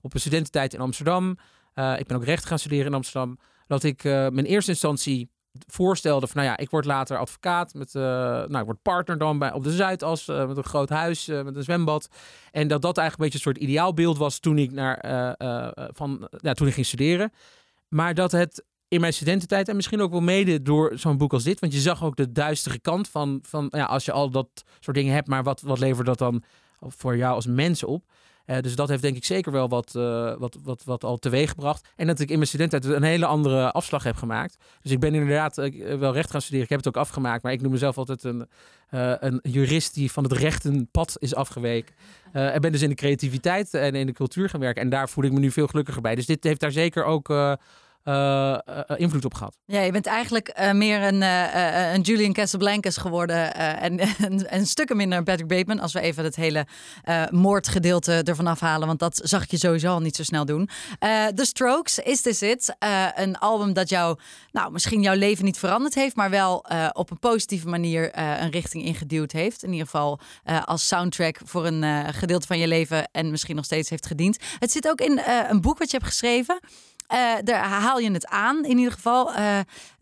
op 0.00 0.14
een 0.14 0.20
studententijd 0.20 0.74
in 0.74 0.80
Amsterdam, 0.80 1.30
ik 1.74 2.06
ben 2.06 2.16
ook 2.16 2.24
recht 2.24 2.44
gaan 2.44 2.58
studeren 2.58 2.86
in 2.86 2.94
Amsterdam, 2.94 3.38
dat 3.66 3.82
ik 3.82 4.02
mijn 4.02 4.44
eerste 4.44 4.70
instantie 4.70 5.30
voorstelde 5.66 6.26
van, 6.26 6.36
nou 6.36 6.48
ja, 6.48 6.56
ik 6.56 6.70
word 6.70 6.84
later 6.84 7.18
advocaat 7.18 7.74
met, 7.74 7.94
uh, 7.94 8.02
nou, 8.02 8.58
ik 8.58 8.64
word 8.64 8.82
partner 8.82 9.18
dan 9.18 9.38
bij, 9.38 9.52
op 9.52 9.64
de 9.64 9.72
Zuidas 9.72 10.28
uh, 10.28 10.46
met 10.46 10.56
een 10.56 10.64
groot 10.64 10.88
huis, 10.88 11.28
uh, 11.28 11.42
met 11.42 11.56
een 11.56 11.62
zwembad. 11.62 12.08
En 12.50 12.68
dat 12.68 12.82
dat 12.82 12.98
eigenlijk 12.98 13.18
een 13.18 13.38
beetje 13.38 13.48
een 13.48 13.54
soort 13.54 13.70
ideaalbeeld 13.70 14.18
was 14.18 14.38
toen 14.38 14.58
ik 14.58 14.72
naar, 14.72 14.98
van, 15.94 16.28
ja, 16.40 16.52
toen 16.52 16.66
ik 16.66 16.74
ging 16.74 16.86
studeren. 16.86 17.32
Maar 17.88 18.14
dat 18.14 18.32
het 18.32 18.64
in 18.88 19.00
mijn 19.00 19.12
studententijd 19.12 19.68
en 19.68 19.76
misschien 19.76 20.00
ook 20.00 20.10
wel 20.10 20.20
mede 20.20 20.62
door 20.62 20.92
zo'n 20.94 21.16
boek 21.16 21.32
als 21.32 21.44
dit, 21.44 21.60
want 21.60 21.72
je 21.72 21.80
zag 21.80 22.04
ook 22.04 22.16
de 22.16 22.32
duistere 22.32 22.78
kant 22.78 23.08
van, 23.08 23.38
van 23.42 23.68
ja, 23.70 23.84
als 23.84 24.04
je 24.04 24.12
al 24.12 24.30
dat 24.30 24.48
soort 24.80 24.96
dingen 24.96 25.14
hebt, 25.14 25.28
maar 25.28 25.42
wat, 25.42 25.60
wat 25.60 25.78
levert 25.78 26.06
dat 26.06 26.18
dan 26.18 26.42
voor 26.80 27.16
jou 27.16 27.34
als 27.34 27.46
mens 27.46 27.84
op? 27.84 28.04
Uh, 28.50 28.58
dus 28.60 28.74
dat 28.74 28.88
heeft 28.88 29.02
denk 29.02 29.16
ik 29.16 29.24
zeker 29.24 29.52
wel 29.52 29.68
wat, 29.68 29.94
uh, 29.96 30.34
wat, 30.38 30.58
wat, 30.62 30.84
wat 30.84 31.04
al 31.04 31.16
teweeg 31.16 31.50
gebracht. 31.50 31.88
En 31.96 32.06
dat 32.06 32.20
ik 32.20 32.28
in 32.28 32.36
mijn 32.36 32.48
studententijd 32.48 32.94
een 32.94 33.02
hele 33.02 33.26
andere 33.26 33.72
afslag 33.72 34.02
heb 34.02 34.16
gemaakt. 34.16 34.56
Dus 34.82 34.92
ik 34.92 35.00
ben 35.00 35.14
inderdaad 35.14 35.58
uh, 35.58 35.98
wel 35.98 36.12
recht 36.12 36.30
gaan 36.30 36.40
studeren. 36.40 36.64
Ik 36.64 36.70
heb 36.70 36.78
het 36.84 36.88
ook 36.88 37.02
afgemaakt. 37.02 37.42
Maar 37.42 37.52
ik 37.52 37.60
noem 37.60 37.72
mezelf 37.72 37.98
altijd 37.98 38.24
een, 38.24 38.48
een 39.20 39.40
jurist 39.42 39.94
die 39.94 40.12
van 40.12 40.22
het 40.22 40.32
rechtenpad 40.32 41.16
is 41.18 41.34
afgeweken. 41.34 41.94
en 42.32 42.60
ben 42.60 42.72
dus 42.72 42.82
in 42.82 42.88
de 42.88 42.94
creativiteit 42.94 43.74
en 43.74 43.94
in 43.94 44.06
de 44.06 44.12
cultuur 44.12 44.48
gaan 44.48 44.60
werken. 44.60 44.82
En 44.82 44.88
daar 44.88 45.08
voel 45.08 45.24
ik 45.24 45.32
me 45.32 45.38
nu 45.38 45.50
veel 45.50 45.66
gelukkiger 45.66 46.02
bij. 46.02 46.14
Dus 46.14 46.26
dit 46.26 46.44
heeft 46.44 46.60
daar 46.60 46.72
zeker 46.72 47.04
ook 47.04 47.28
invloed 48.96 49.24
op 49.24 49.34
gehad. 49.34 49.56
Ja, 49.64 49.80
je 49.80 49.92
bent 49.92 50.06
eigenlijk 50.06 50.72
meer 50.72 51.02
een, 51.02 51.22
een 51.94 52.00
Julian 52.00 52.32
Casablancas 52.32 52.96
geworden 52.96 53.54
en, 53.54 53.98
en, 54.26 54.50
en 54.50 54.66
stukken 54.66 54.96
minder 54.96 55.18
een 55.18 55.24
Patrick 55.24 55.48
Bateman. 55.48 55.80
Als 55.80 55.92
we 55.92 56.00
even 56.00 56.24
het 56.24 56.36
hele 56.36 56.66
moordgedeelte 57.30 58.22
ervan 58.24 58.46
afhalen, 58.46 58.86
want 58.86 58.98
dat 58.98 59.20
zag 59.22 59.50
je 59.50 59.56
sowieso 59.56 59.88
al 59.88 60.00
niet 60.00 60.16
zo 60.16 60.22
snel 60.22 60.44
doen. 60.44 60.68
The 61.34 61.44
Strokes, 61.44 61.98
Is 61.98 62.20
This 62.20 62.42
It? 62.42 62.76
een 63.14 63.38
album 63.38 63.72
dat 63.72 63.88
jou, 63.88 64.18
nou, 64.52 64.72
misschien 64.72 65.02
jouw 65.02 65.16
leven 65.16 65.44
niet 65.44 65.58
veranderd 65.58 65.94
heeft, 65.94 66.16
maar 66.16 66.30
wel 66.30 66.64
op 66.92 67.10
een 67.10 67.18
positieve 67.18 67.68
manier 67.68 68.18
een 68.18 68.50
richting 68.50 68.84
ingeduwd 68.84 69.32
heeft. 69.32 69.62
In 69.62 69.70
ieder 69.70 69.86
geval 69.86 70.20
als 70.64 70.86
soundtrack 70.86 71.40
voor 71.44 71.66
een 71.66 72.14
gedeelte 72.14 72.46
van 72.46 72.58
je 72.58 72.68
leven 72.68 73.08
en 73.12 73.30
misschien 73.30 73.56
nog 73.56 73.64
steeds 73.64 73.90
heeft 73.90 74.06
gediend. 74.06 74.38
Het 74.58 74.70
zit 74.70 74.88
ook 74.88 75.00
in 75.00 75.20
een 75.48 75.60
boek 75.60 75.78
wat 75.78 75.90
je 75.90 75.96
hebt 75.96 76.08
geschreven. 76.08 76.60
Uh, 77.14 77.34
daar 77.44 77.64
haal 77.64 77.98
je 77.98 78.10
het 78.10 78.26
aan, 78.26 78.64
in 78.64 78.78
ieder 78.78 78.92
geval. 78.92 79.36
Uh, 79.36 79.58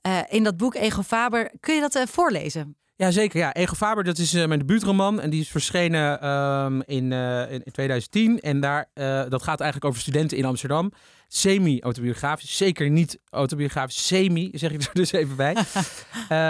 uh, 0.06 0.18
in 0.28 0.42
dat 0.42 0.56
boek 0.56 0.74
Ego 0.74 1.02
Faber. 1.02 1.50
Kun 1.60 1.74
je 1.74 1.80
dat 1.80 2.10
voorlezen? 2.10 2.76
Ja, 2.96 3.10
zeker. 3.10 3.38
Ja. 3.38 3.54
Ego 3.54 3.74
Faber, 3.74 4.04
dat 4.04 4.18
is 4.18 4.32
mijn 4.32 4.58
debuutroman. 4.58 5.20
En 5.20 5.30
die 5.30 5.40
is 5.40 5.48
verschenen 5.48 6.28
um, 6.28 6.82
in, 6.82 7.12
in, 7.50 7.62
2010. 7.72 8.40
En 8.40 8.60
daar, 8.60 8.88
dat 9.28 9.42
gaat 9.42 9.60
eigenlijk 9.60 9.84
over 9.84 10.00
studenten 10.00 10.36
in 10.36 10.44
Amsterdam. 10.44 10.92
Semi-autobiografisch. 11.28 12.56
Zeker 12.56 12.90
niet 12.90 13.18
autobiografisch. 13.30 14.06
Semi, 14.06 14.50
zeg 14.52 14.72
ik 14.72 14.82
er 14.82 14.94
dus 14.94 15.12
even 15.12 15.36
bij. 15.36 15.56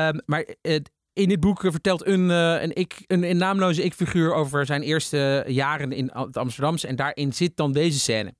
um, 0.08 0.20
maar 0.26 0.44
in 1.12 1.28
dit 1.28 1.40
boek 1.40 1.60
vertelt 1.60 2.06
een, 2.06 2.28
een, 2.28 2.74
ik, 2.74 3.04
een, 3.06 3.30
een 3.30 3.36
naamloze 3.36 3.82
ik-figuur 3.82 4.34
over 4.34 4.66
zijn 4.66 4.82
eerste 4.82 5.44
jaren 5.46 5.92
in 5.92 6.10
het 6.12 6.36
Amsterdamse. 6.36 6.86
En 6.86 6.96
daarin 6.96 7.32
zit 7.32 7.56
dan 7.56 7.72
deze 7.72 7.98
scène. 7.98 8.34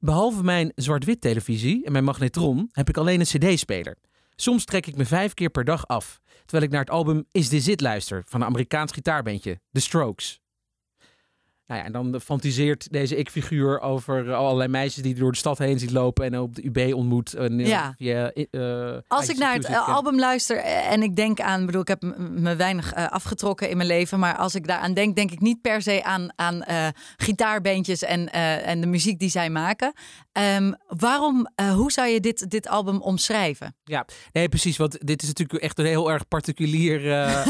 Behalve 0.00 0.42
mijn 0.42 0.72
zwart-wit 0.74 1.20
televisie 1.20 1.84
en 1.84 1.92
mijn 1.92 2.04
magnetron 2.04 2.68
heb 2.72 2.88
ik 2.88 2.96
alleen 2.96 3.20
een 3.20 3.26
cd-speler. 3.26 3.96
Soms 4.36 4.64
trek 4.64 4.86
ik 4.86 4.96
me 4.96 5.04
vijf 5.04 5.34
keer 5.34 5.50
per 5.50 5.64
dag 5.64 5.86
af, 5.86 6.20
terwijl 6.40 6.62
ik 6.62 6.70
naar 6.70 6.80
het 6.80 6.90
album 6.90 7.24
Is 7.30 7.48
This 7.48 7.68
It 7.68 7.80
luister 7.80 8.22
van 8.26 8.40
een 8.40 8.46
Amerikaans 8.46 8.92
gitaarbandje, 8.92 9.60
The 9.72 9.80
Strokes. 9.80 10.40
Nou 11.68 11.80
ja, 11.80 11.86
en 11.86 11.92
dan 11.92 12.20
fantiseert 12.20 12.92
deze 12.92 13.16
ik-figuur 13.16 13.80
over 13.80 14.34
allerlei 14.34 14.68
meisjes 14.68 15.02
die 15.02 15.14
door 15.14 15.32
de 15.32 15.38
stad 15.38 15.58
heen 15.58 15.78
ziet 15.78 15.90
lopen 15.90 16.24
en 16.24 16.38
op 16.38 16.54
de 16.54 16.64
UB 16.64 16.94
ontmoet. 16.94 17.34
En, 17.34 17.58
ja. 17.58 17.94
Via, 17.96 18.32
uh, 18.50 18.96
Als 19.08 19.28
ik 19.28 19.36
naar 19.36 19.54
het 19.54 19.66
album 19.68 20.18
luister 20.18 20.56
en 20.56 21.02
ik 21.02 21.16
denk 21.16 21.40
aan, 21.40 21.66
bedoel, 21.66 21.80
ik 21.80 21.88
heb 21.88 22.02
me 22.18 22.56
weinig 22.56 22.96
uh, 22.96 23.08
afgetrokken 23.08 23.70
in 23.70 23.76
mijn 23.76 23.88
leven, 23.88 24.18
maar 24.18 24.36
als 24.36 24.54
ik 24.54 24.66
daaraan 24.66 24.94
denk, 24.94 25.16
denk 25.16 25.30
ik 25.30 25.40
niet 25.40 25.60
per 25.60 25.82
se 25.82 26.04
aan, 26.04 26.28
aan 26.34 26.64
uh, 26.70 26.88
gitaarbeentjes 27.16 28.02
en, 28.02 28.32
en 28.32 28.80
de 28.80 28.86
muziek 28.86 29.18
die 29.18 29.30
zij 29.30 29.50
maken. 29.50 29.92
Um, 30.56 30.76
waarom, 30.86 31.48
hoe 31.74 31.92
zou 31.92 32.08
je 32.08 32.20
dit, 32.20 32.50
dit 32.50 32.68
album 32.68 33.00
omschrijven? 33.00 33.76
Ja, 33.84 34.06
nee, 34.32 34.48
precies. 34.48 34.76
Want 34.76 35.06
dit 35.06 35.22
is 35.22 35.28
natuurlijk 35.28 35.62
echt 35.62 35.78
een 35.78 35.86
heel 35.86 36.10
erg 36.10 36.28
particulier 36.28 37.00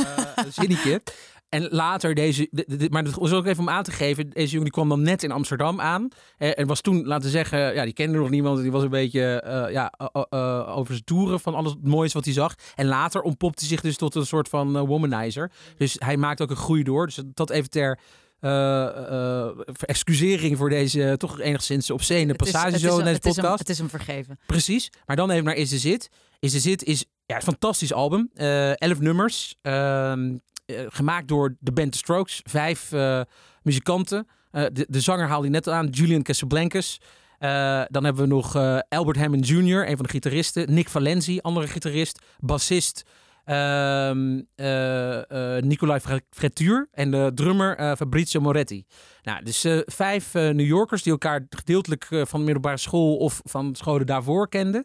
zinnetje. 0.60 1.02
En 1.48 1.68
later 1.70 2.14
deze, 2.14 2.48
maar 2.90 3.04
dat 3.04 3.14
was 3.14 3.32
ook 3.32 3.46
even 3.46 3.62
om 3.62 3.68
aan 3.68 3.82
te 3.82 3.90
geven. 3.90 4.30
Deze 4.30 4.48
jongen 4.48 4.62
die 4.62 4.72
kwam 4.72 4.88
dan 4.88 5.02
net 5.02 5.22
in 5.22 5.30
Amsterdam 5.30 5.80
aan. 5.80 6.08
Eh, 6.38 6.58
en 6.58 6.66
was 6.66 6.80
toen, 6.80 7.06
laten 7.06 7.24
we 7.24 7.30
zeggen, 7.30 7.74
ja, 7.74 7.84
die 7.84 7.92
kende 7.92 8.18
nog 8.18 8.30
niemand. 8.30 8.62
Die 8.62 8.70
was 8.70 8.82
een 8.82 8.88
beetje 8.90 9.44
uh, 9.46 9.72
ja, 9.72 9.92
uh, 10.30 10.76
over 10.76 10.92
zijn 10.92 11.04
toeren 11.04 11.40
van 11.40 11.54
alles 11.54 11.72
het 11.72 11.86
moois 11.86 12.12
wat 12.12 12.24
hij 12.24 12.34
zag. 12.34 12.54
En 12.74 12.86
later 12.86 13.20
ontpopte 13.20 13.60
hij 13.60 13.68
zich 13.68 13.80
dus 13.80 13.96
tot 13.96 14.14
een 14.14 14.26
soort 14.26 14.48
van 14.48 14.86
womanizer. 14.86 15.50
Dus 15.76 15.96
hij 15.98 16.16
maakt 16.16 16.40
ook 16.40 16.50
een 16.50 16.56
groei 16.56 16.82
door. 16.82 17.06
Dus 17.06 17.22
dat 17.34 17.50
even 17.50 17.70
ter 17.70 17.98
excusering 19.80 20.56
voor 20.56 20.68
deze 20.68 21.14
toch 21.16 21.40
enigszins 21.40 21.90
obscene 21.90 22.34
passage 22.34 22.78
zo 22.78 22.98
in 22.98 23.04
deze 23.04 23.20
podcast. 23.20 23.58
het 23.58 23.68
is 23.68 23.78
hem 23.78 23.88
vergeven. 23.88 24.38
Precies. 24.46 24.90
Maar 25.06 25.16
dan 25.16 25.30
even 25.30 25.44
naar 25.44 25.54
Is 25.54 25.70
de 25.70 25.78
Zit. 25.78 26.10
Is 26.38 26.52
de 26.52 26.60
Zit 26.60 26.84
is 26.84 27.04
ja, 27.26 27.36
een 27.36 27.42
fantastisch 27.42 27.92
album. 27.92 28.30
elf 28.74 29.00
nummers. 29.00 29.56
Eh, 30.68 30.84
gemaakt 30.88 31.28
door 31.28 31.56
de 31.60 31.72
band 31.72 31.92
The 31.92 31.98
Strokes. 31.98 32.40
Vijf 32.44 32.92
uh, 32.92 33.20
muzikanten. 33.62 34.26
Uh, 34.52 34.64
de, 34.72 34.86
de 34.88 35.00
zanger 35.00 35.26
haalde 35.26 35.42
hij 35.42 35.50
net 35.50 35.68
aan, 35.68 35.86
Julian 35.86 36.22
Casablancas. 36.22 37.00
dan 37.88 38.04
hebben 38.04 38.16
we 38.22 38.26
nog 38.26 38.56
Albert 38.88 39.16
Hammond 39.16 39.48
Jr., 39.48 39.88
een 39.88 39.96
van 39.96 40.04
de 40.04 40.10
gitaristen. 40.10 40.74
Nick 40.74 40.88
Valenzi, 40.88 41.38
andere 41.38 41.66
gitarist. 41.66 42.22
Bassist 42.38 43.02
ehm, 43.44 44.40
Nicolai 45.68 46.00
Fretuur. 46.30 46.88
En 46.92 47.10
de 47.10 47.30
drummer 47.34 47.96
Fabrizio 47.96 48.40
Moretti. 48.40 48.84
Nou, 49.22 49.44
dus 49.44 49.66
vijf 49.86 50.34
New 50.34 50.66
Yorkers 50.66 51.02
die 51.02 51.12
elkaar 51.12 51.46
gedeeltelijk 51.50 52.04
van 52.10 52.38
de 52.38 52.44
middelbare 52.44 52.76
school 52.76 53.16
of 53.16 53.40
van 53.44 53.74
scholen 53.74 54.06
daarvoor 54.06 54.48
kenden. 54.48 54.84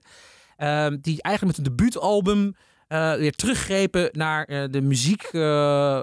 Ehm, 0.58 0.98
die 1.02 1.22
eigenlijk 1.22 1.58
met 1.58 1.68
een 1.68 1.76
debuutalbum 1.76 2.56
uh, 2.94 3.14
weer 3.14 3.32
teruggrepen 3.32 4.10
naar 4.12 4.50
uh, 4.50 4.64
de 4.70 4.82
muziek, 4.82 5.24
uh, 5.24 5.32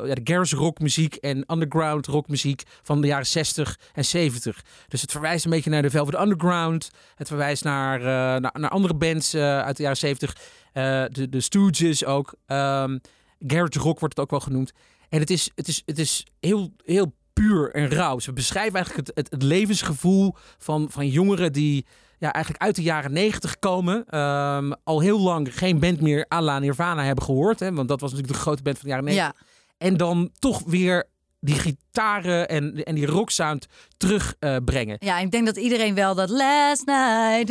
de 0.02 0.20
garage 0.24 0.56
rockmuziek 0.56 1.14
en 1.14 1.52
underground 1.52 2.06
rockmuziek 2.06 2.62
van 2.82 3.00
de 3.00 3.06
jaren 3.06 3.26
60 3.26 3.78
en 3.92 4.04
70. 4.04 4.64
Dus 4.88 5.00
het 5.00 5.10
verwijst 5.10 5.44
een 5.44 5.50
beetje 5.50 5.70
naar 5.70 5.82
de 5.82 5.90
Velvet 5.90 6.20
Underground. 6.20 6.90
Het 7.14 7.28
verwijst 7.28 7.64
naar, 7.64 8.00
naar, 8.40 8.52
naar, 8.52 8.70
andere 8.70 8.94
bands 8.94 9.34
uit 9.34 9.76
de 9.76 9.82
jaren 9.82 9.98
70. 9.98 10.36
de, 10.72 11.26
de 11.30 11.40
Stooges 11.40 12.04
ook. 12.04 12.34
Um, 12.46 13.00
garage 13.46 13.78
rock 13.78 13.98
wordt 13.98 14.14
het 14.16 14.24
ook 14.24 14.30
wel 14.30 14.40
genoemd. 14.40 14.72
En 15.08 15.20
het 15.20 15.30
is, 15.30 15.50
het 15.54 15.68
is, 15.68 15.82
het 15.86 15.98
is 15.98 16.26
heel, 16.40 16.72
heel 16.84 17.14
puur 17.32 17.70
en 17.70 17.88
rauw. 17.88 18.18
Ze 18.18 18.32
beschrijven 18.32 18.74
eigenlijk 18.74 19.06
het, 19.06 19.16
het, 19.16 19.30
het 19.30 19.42
levensgevoel 19.42 20.34
van, 20.58 20.90
van 20.90 21.08
jongeren 21.08 21.52
die 21.52 21.86
ja, 22.20 22.32
eigenlijk 22.32 22.64
uit 22.64 22.76
de 22.76 22.82
jaren 22.82 23.12
negentig 23.12 23.58
komen. 23.58 24.04
Ehm, 24.06 24.72
al 24.84 25.00
heel 25.00 25.20
lang 25.20 25.58
geen 25.58 25.78
band 25.78 26.00
meer 26.00 26.26
à 26.32 26.40
la 26.40 26.58
Nirvana 26.58 27.04
hebben 27.04 27.24
gehoord. 27.24 27.60
Hè, 27.60 27.72
want 27.72 27.88
dat 27.88 28.00
was 28.00 28.10
natuurlijk 28.10 28.38
de 28.38 28.44
grote 28.44 28.62
band 28.62 28.78
van 28.78 28.84
de 28.84 28.90
jaren 28.90 29.08
negentig. 29.08 29.40
Ja. 29.40 29.86
En 29.86 29.96
dan 29.96 30.30
toch 30.38 30.62
weer 30.66 31.08
die 31.40 31.54
gitaren 31.54 32.48
en, 32.48 32.82
en 32.84 32.94
die 32.94 33.06
rocksound 33.06 33.66
terugbrengen. 33.96 34.96
Uh, 35.00 35.08
ja, 35.08 35.18
ik 35.18 35.30
denk 35.30 35.46
dat 35.46 35.56
iedereen 35.56 35.94
wel 35.94 36.14
dat 36.14 36.30
last 36.30 36.86
night. 36.86 37.48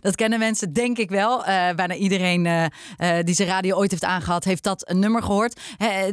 dat 0.00 0.14
kennen 0.14 0.38
mensen, 0.38 0.72
denk 0.72 0.98
ik 0.98 1.10
wel. 1.10 1.38
Uh, 1.38 1.70
bijna 1.74 1.94
iedereen 1.94 2.44
uh, 2.44 2.66
die 3.24 3.34
zijn 3.34 3.48
radio 3.48 3.76
ooit 3.76 3.90
heeft 3.90 4.04
aangehad, 4.04 4.44
heeft 4.44 4.62
dat 4.62 4.90
een 4.90 4.98
nummer 4.98 5.22
gehoord. 5.22 5.60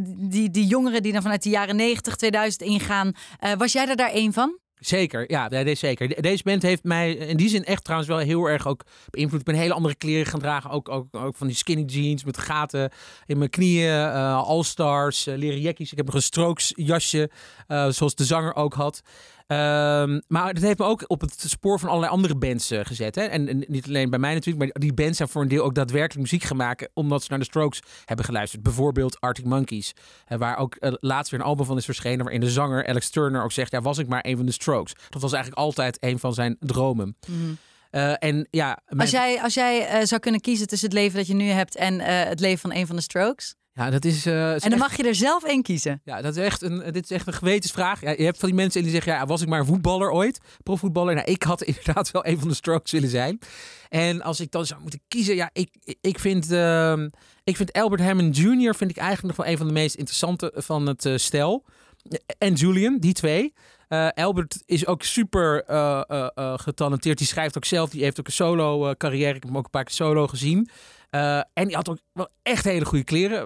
die, 0.07 0.49
die 0.51 0.65
jongeren 0.65 1.03
die 1.03 1.13
dan 1.13 1.21
vanuit 1.21 1.43
de 1.43 1.49
jaren 1.49 1.75
90, 1.75 2.15
2000 2.15 2.61
ingaan. 2.61 3.13
was 3.57 3.71
jij 3.71 3.87
er 3.87 3.95
daar 3.95 4.11
één 4.11 4.33
van? 4.33 4.57
Zeker, 4.79 5.31
ja, 5.31 5.50
deze, 5.50 5.75
zeker. 5.75 6.21
Deze 6.21 6.43
band 6.43 6.62
heeft 6.62 6.83
mij 6.83 7.12
in 7.13 7.38
die 7.38 7.50
zin 7.50 7.63
echt 7.63 7.83
trouwens 7.83 8.09
wel 8.09 8.19
heel 8.19 8.45
erg 8.45 8.67
ook 8.67 8.83
beïnvloed. 9.09 9.39
Ik 9.39 9.45
ben 9.45 9.55
hele 9.55 9.74
andere 9.74 9.95
kleren 9.95 10.25
gaan 10.25 10.39
dragen. 10.39 10.69
Ook, 10.69 10.89
ook, 10.89 11.15
ook 11.15 11.36
van 11.36 11.48
die 11.48 11.55
skinny 11.55 11.83
jeans 11.83 12.24
met 12.24 12.38
gaten 12.38 12.91
in 13.25 13.38
mijn 13.38 13.50
knieën. 13.50 13.93
Uh, 13.93 14.48
All-Stars, 14.48 15.27
uh, 15.27 15.38
leren 15.38 15.62
jackies. 15.62 15.91
Ik 15.91 15.98
heb 15.98 16.13
een 16.13 16.21
strokes 16.21 16.71
jasje, 16.75 17.29
uh, 17.67 17.89
zoals 17.89 18.15
de 18.15 18.25
zanger 18.25 18.55
ook 18.55 18.74
had. 18.74 19.01
Um, 19.51 20.22
maar 20.27 20.53
dat 20.53 20.63
heeft 20.63 20.77
me 20.77 20.86
ook 20.86 21.03
op 21.08 21.22
het 21.22 21.44
spoor 21.48 21.79
van 21.79 21.89
allerlei 21.89 22.13
andere 22.13 22.36
bands 22.36 22.72
uh, 22.72 22.79
gezet. 22.84 23.15
Hè? 23.15 23.22
En, 23.22 23.48
en, 23.48 23.63
niet 23.68 23.88
alleen 23.88 24.10
bij 24.10 24.20
mij 24.20 24.34
natuurlijk, 24.34 24.63
maar 24.63 24.82
die 24.82 24.94
bands 24.94 25.18
hebben 25.18 25.36
voor 25.36 25.41
een 25.41 25.50
deel 25.50 25.63
ook 25.63 25.75
daadwerkelijk 25.75 26.32
muziek 26.32 26.44
gemaakt 26.44 26.89
omdat 26.94 27.22
ze 27.22 27.27
naar 27.29 27.39
de 27.39 27.46
Strokes 27.46 27.82
hebben 28.06 28.25
geluisterd. 28.25 28.63
Bijvoorbeeld 28.63 29.20
Arctic 29.20 29.46
Monkeys, 29.46 29.94
uh, 30.27 30.38
waar 30.38 30.58
ook 30.58 30.77
uh, 30.79 30.91
laatst 31.00 31.32
weer 31.32 31.39
een 31.39 31.46
album 31.46 31.65
van 31.65 31.77
is 31.77 31.86
verschenen 31.86 32.20
waarin 32.20 32.41
de 32.41 32.50
zanger 32.50 32.88
Alex 32.88 33.10
Turner 33.10 33.44
ook 33.44 33.51
zegt, 33.51 33.72
ja, 33.72 33.82
was 33.82 33.98
ik 33.98 34.08
maar 34.08 34.25
een 34.25 34.38
van 34.38 34.46
de 34.46 34.51
Strokes. 34.51 34.94
Dat 35.10 35.22
was 35.22 35.34
eigenlijk 35.34 35.62
altijd 35.62 35.98
een 36.00 36.20
van 36.20 36.34
zijn 36.34 36.58
dromen. 36.60 37.18
Mm. 37.27 37.58
Uh, 37.91 38.13
en 38.20 38.48
ja, 38.51 38.79
Als 38.98 39.12
jij, 39.12 39.41
als 39.41 39.53
jij 39.53 40.00
uh, 40.00 40.06
zou 40.06 40.22
kunnen 40.22 40.41
kiezen 40.41 40.68
tussen 40.68 40.89
het 40.89 40.98
leven 40.98 41.18
dat 41.18 41.27
je 41.27 41.34
nu 41.34 41.46
hebt 41.46 41.75
en 41.75 41.94
uh, 41.94 42.06
het 42.06 42.39
leven 42.39 42.60
van 42.60 42.74
een 42.74 42.88
van 42.88 42.96
de 42.96 43.01
Strokes, 43.01 43.56
ja, 43.79 43.89
dat 43.89 44.05
is, 44.05 44.25
uh, 44.25 44.63
en 44.63 44.69
dan 44.69 44.79
mag 44.79 44.98
je 44.98 45.03
er 45.03 45.15
zelf 45.15 45.43
één 45.43 45.62
kiezen. 45.62 46.01
Ja, 46.03 46.21
dat 46.21 46.36
is 46.36 46.43
echt 46.43 46.62
een, 46.62 46.91
dit 46.91 47.03
is 47.03 47.12
echt 47.12 47.27
een 47.27 47.33
gewetensvraag. 47.33 48.01
Ja, 48.01 48.09
je 48.09 48.24
hebt 48.24 48.38
van 48.38 48.50
die 48.50 48.57
mensen 48.57 48.81
die 48.81 48.91
zeggen, 48.91 49.13
ja, 49.13 49.25
was 49.25 49.41
ik 49.41 49.48
maar 49.48 49.65
voetballer 49.65 50.12
ooit? 50.12 50.39
Profvoetballer? 50.63 51.15
Nou, 51.15 51.27
ik 51.27 51.43
had 51.43 51.63
inderdaad 51.71 52.12
wel 52.12 52.25
een 52.25 52.39
van 52.39 52.48
de 52.48 52.53
strokes 52.53 52.91
willen 52.91 53.09
zijn. 53.09 53.39
En 53.89 54.21
als 54.21 54.39
ik 54.39 54.51
dan 54.51 54.65
zou 54.65 54.81
moeten 54.81 55.01
kiezen, 55.07 55.36
ja, 55.36 55.50
ik, 55.53 55.69
ik 56.01 56.19
vind... 56.19 56.51
Uh, 56.51 56.93
ik 57.43 57.55
vind 57.55 57.74
Albert 57.74 58.01
Hammond 58.01 58.38
Jr. 58.38 58.75
vind 58.75 58.91
ik 58.91 58.98
eigenlijk 58.98 59.38
nog 59.38 59.45
wel 59.45 59.53
een 59.53 59.57
van 59.57 59.67
de 59.67 59.74
meest 59.74 59.95
interessante 59.95 60.51
van 60.55 60.88
het 60.88 61.05
uh, 61.05 61.17
stel. 61.17 61.65
En 62.38 62.53
Julian, 62.53 62.98
die 62.98 63.13
twee. 63.13 63.53
Uh, 63.89 64.07
Albert 64.07 64.63
is 64.65 64.86
ook 64.88 65.03
super 65.03 65.63
uh, 65.69 66.01
uh, 66.09 66.53
getalenteerd. 66.57 67.17
Die 67.17 67.27
schrijft 67.27 67.57
ook 67.57 67.65
zelf. 67.65 67.89
Die 67.89 68.03
heeft 68.03 68.19
ook 68.19 68.27
een 68.27 68.33
solo 68.33 68.93
carrière. 68.98 69.27
Ik 69.27 69.33
heb 69.33 69.43
hem 69.43 69.57
ook 69.57 69.65
een 69.65 69.69
paar 69.69 69.83
keer 69.83 69.95
solo 69.95 70.27
gezien. 70.27 70.69
Uh, 71.11 71.37
en 71.37 71.67
die 71.67 71.75
had 71.75 71.89
ook 71.89 71.97
wel 72.13 72.27
echt 72.41 72.63
hele 72.63 72.85
goede 72.85 73.03
kleren. 73.03 73.41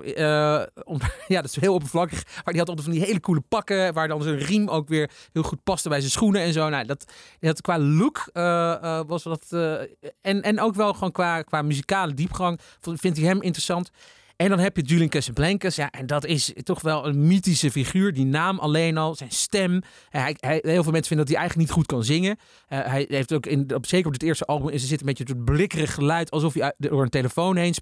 Om, 0.86 1.00
ja, 1.28 1.42
dat 1.42 1.50
is 1.50 1.60
heel 1.60 1.74
oppervlakkig. 1.74 2.24
Maar 2.36 2.54
die 2.54 2.60
had 2.60 2.70
altijd 2.70 2.88
van 2.88 2.96
die 2.96 3.06
hele 3.06 3.20
coole 3.20 3.42
pakken. 3.42 3.94
Waar 3.94 4.08
dan 4.08 4.24
zijn 4.24 4.38
riem 4.38 4.68
ook 4.68 4.88
weer 4.88 5.12
heel 5.32 5.44
goed 5.44 5.64
paste 5.64 5.90
bij 5.90 6.00
zijn 6.00 6.12
schoenen 6.12 6.42
en 6.42 6.54
zo. 6.54 6.70
Nou, 6.70 6.86
dat, 6.86 7.12
dat 7.40 7.62
qua 7.62 7.80
look 7.80 8.30
uh, 8.34 9.02
was 9.08 9.24
dat. 9.24 9.52
en, 10.22 10.42
en 10.42 10.60
ook 10.60 10.76
wel 10.76 10.94
gewoon 10.94 11.12
qua, 11.12 11.42
qua 11.42 11.62
muzikale 11.62 12.14
diepgang. 12.14 12.60
Vindt 12.80 13.18
hij 13.18 13.28
hem 13.28 13.42
interessant. 13.42 13.92
En 14.36 14.50
dan 14.50 14.60
heb 14.60 14.76
je 14.76 14.84
Julian 14.84 15.10
Casablancas. 15.10 15.76
Ja, 15.76 15.92
en 15.92 16.06
dat 16.06 16.26
is 16.26 16.54
toch 16.64 16.82
wel 16.82 17.08
een 17.08 17.28
mythische 17.28 17.72
figuur. 17.72 18.14
Die 18.14 18.26
naam 18.26 18.60
alleen 18.60 18.98
al, 18.98 19.16
zijn 19.16 19.32
stem. 19.32 19.82
Hij, 20.10 20.36
hij, 20.40 20.60
heel 20.62 20.84
veel 20.84 20.92
mensen 20.92 21.08
vinden 21.08 21.26
dat 21.26 21.28
hij 21.28 21.38
eigenlijk 21.38 21.68
niet 21.68 21.78
goed 21.78 21.86
kan 21.86 22.04
zingen. 22.04 22.38
Uh, 22.70 22.80
hij 22.86 23.06
heeft 23.08 23.34
ook, 23.34 23.46
in, 23.46 23.76
op, 23.76 23.86
zeker 23.86 24.08
op 24.08 24.14
het 24.14 24.24
eerste 24.24 24.46
album, 24.46 24.70
is 24.70 24.82
er 24.82 24.88
zit 24.88 25.00
een 25.00 25.06
beetje 25.06 25.24
het 25.24 25.46
blikkerig 25.46 25.94
geluid. 25.94 26.32
Alsof 26.32 26.54
hij 26.54 26.74
door 26.78 27.02
een 27.02 27.10
telefoon 27.10 27.56
heen 27.56 27.74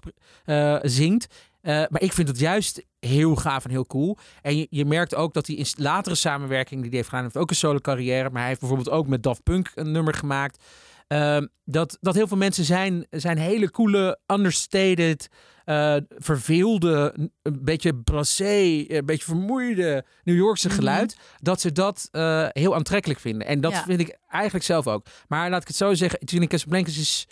uh, 0.46 0.78
zingt. 0.82 1.26
Uh, 1.62 1.72
maar 1.72 2.02
ik 2.02 2.12
vind 2.12 2.28
het 2.28 2.38
juist 2.38 2.84
heel 2.98 3.36
gaaf 3.36 3.64
en 3.64 3.70
heel 3.70 3.86
cool. 3.86 4.18
En 4.40 4.56
je, 4.56 4.66
je, 4.70 4.84
merkt 4.84 5.14
ook 5.14 5.34
dat 5.34 5.46
hij 5.46 5.56
in 5.56 5.66
latere 5.76 6.14
samenwerking 6.14 6.80
die 6.80 6.88
hij 6.88 6.98
heeft 6.98 7.08
gedaan, 7.08 7.24
heeft 7.24 7.36
ook 7.36 7.50
een 7.50 7.56
solo 7.56 7.78
carrière. 7.78 8.30
Maar 8.30 8.38
hij 8.38 8.48
heeft 8.48 8.60
bijvoorbeeld 8.60 8.90
ook 8.90 9.06
met 9.06 9.22
Daft 9.22 9.42
Punk 9.42 9.72
een 9.74 9.92
nummer 9.92 10.14
gemaakt. 10.14 10.64
Uh, 11.12 11.38
dat, 11.64 11.98
dat 12.00 12.14
heel 12.14 12.26
veel 12.26 12.36
mensen 12.36 12.64
zijn, 12.64 13.06
zijn 13.10 13.38
hele 13.38 13.70
coole, 13.70 14.18
understated, 14.26 15.28
uh, 15.66 15.96
verveelde, 16.08 17.14
een 17.42 17.64
beetje 17.64 17.94
brassé, 17.94 18.84
een 18.88 19.06
beetje 19.06 19.24
vermoeide 19.24 20.04
New 20.22 20.36
Yorkse 20.36 20.66
mhm. 20.66 20.76
geluid. 20.76 21.16
Dat 21.40 21.60
ze 21.60 21.72
dat 21.72 22.08
uh, 22.12 22.46
heel 22.48 22.74
aantrekkelijk 22.74 23.20
vinden. 23.20 23.46
En 23.46 23.60
dat 23.60 23.72
ja. 23.72 23.84
vind 23.84 24.00
ik 24.00 24.18
eigenlijk 24.28 24.64
zelf 24.64 24.86
ook. 24.86 25.06
Maar 25.28 25.50
laat 25.50 25.60
ik 25.62 25.68
het 25.68 25.76
zo 25.76 25.94
zeggen, 25.94 26.18
Julian 26.24 26.48
Casablancas 26.48 26.98
is 26.98 27.26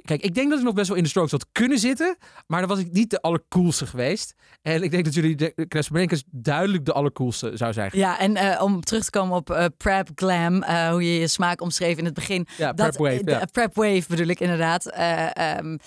Kijk, 0.00 0.22
ik 0.22 0.34
denk 0.34 0.50
dat 0.50 0.58
ik 0.58 0.64
nog 0.64 0.74
best 0.74 0.88
wel 0.88 0.96
in 0.96 1.02
de 1.02 1.08
strokes 1.08 1.30
had 1.30 1.46
kunnen 1.52 1.78
zitten. 1.78 2.16
Maar 2.46 2.60
dan 2.60 2.68
was 2.68 2.78
ik 2.78 2.92
niet 2.92 3.10
de 3.10 3.20
allercoolste 3.20 3.86
geweest. 3.86 4.34
En 4.62 4.82
ik 4.82 4.90
denk 4.90 5.04
dat 5.04 5.14
jullie 5.14 5.36
de 5.36 5.66
Casablancas 5.68 6.24
duidelijk 6.30 6.84
de 6.84 6.92
allercoolste 6.92 7.50
zou 7.54 7.72
zijn. 7.72 7.90
Ja, 7.94 8.18
en 8.18 8.36
uh, 8.36 8.62
om 8.62 8.80
terug 8.80 9.04
te 9.04 9.10
komen 9.10 9.36
op 9.36 9.50
uh, 9.50 9.64
prep 9.76 10.08
glam, 10.14 10.54
uh, 10.54 10.90
hoe 10.90 11.02
je 11.12 11.20
je 11.20 11.28
smaak 11.28 11.60
omschreef 11.60 11.98
in 11.98 12.04
het 12.04 12.14
begin. 12.14 12.46
Ja, 12.56 12.72
prep 12.72 12.96
wave. 12.96 13.22
Ja. 13.24 13.44
Prep 13.52 13.74
wave 13.74 14.04
bedoel 14.08 14.26
ik 14.26 14.40
inderdaad. 14.40 14.98
Um, 15.58 15.78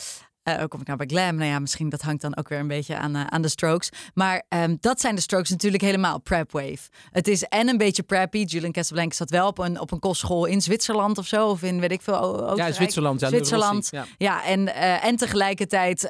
uh, 0.50 0.64
kom 0.68 0.80
ik 0.80 0.88
nou 0.88 0.98
bij 0.98 1.08
glam? 1.08 1.36
Nou 1.36 1.50
ja, 1.50 1.60
misschien 1.60 1.90
dat 1.90 2.02
hangt 2.02 2.22
dan 2.22 2.38
ook 2.38 2.50
weer 2.50 2.60
een 2.60 2.68
beetje 2.68 2.98
aan, 2.98 3.16
uh, 3.16 3.26
aan 3.26 3.42
de 3.42 3.48
strokes. 3.48 3.90
Maar 4.14 4.44
um, 4.50 4.78
dat 4.80 5.02
zijn 5.02 5.16
de 5.16 5.22
strokes 5.22 5.50
natuurlijk 5.50 5.84
helemaal 5.84 6.20
prep 6.20 6.52
wave. 6.52 6.80
Het 7.12 7.28
is 7.28 7.44
en 7.44 7.68
een 7.68 7.78
beetje 7.78 8.04
preppy. 8.04 8.44
Julian 8.44 8.72
Casablanca 8.72 9.16
zat 9.16 9.30
wel 9.30 9.48
op 9.48 9.58
een, 9.58 9.80
op 9.80 9.92
een 9.92 10.00
kostschool 10.00 10.46
in 10.46 10.62
Zwitserland 10.62 11.18
of 11.18 11.28
zo. 11.28 11.48
Of 11.48 11.64
in, 11.64 11.80
weet 11.80 11.92
ik 11.92 12.02
veel, 12.02 12.16
Oostenrijk. 12.16 12.58
Ja, 12.58 12.72
Zwitserland. 12.72 13.20
Ja, 13.20 13.28
Zwitserland. 13.28 13.88
Ja. 13.92 14.06
ja, 14.18 14.46
en, 14.46 14.60
uh, 14.60 15.06
en 15.06 15.16
tegelijkertijd 15.16 16.10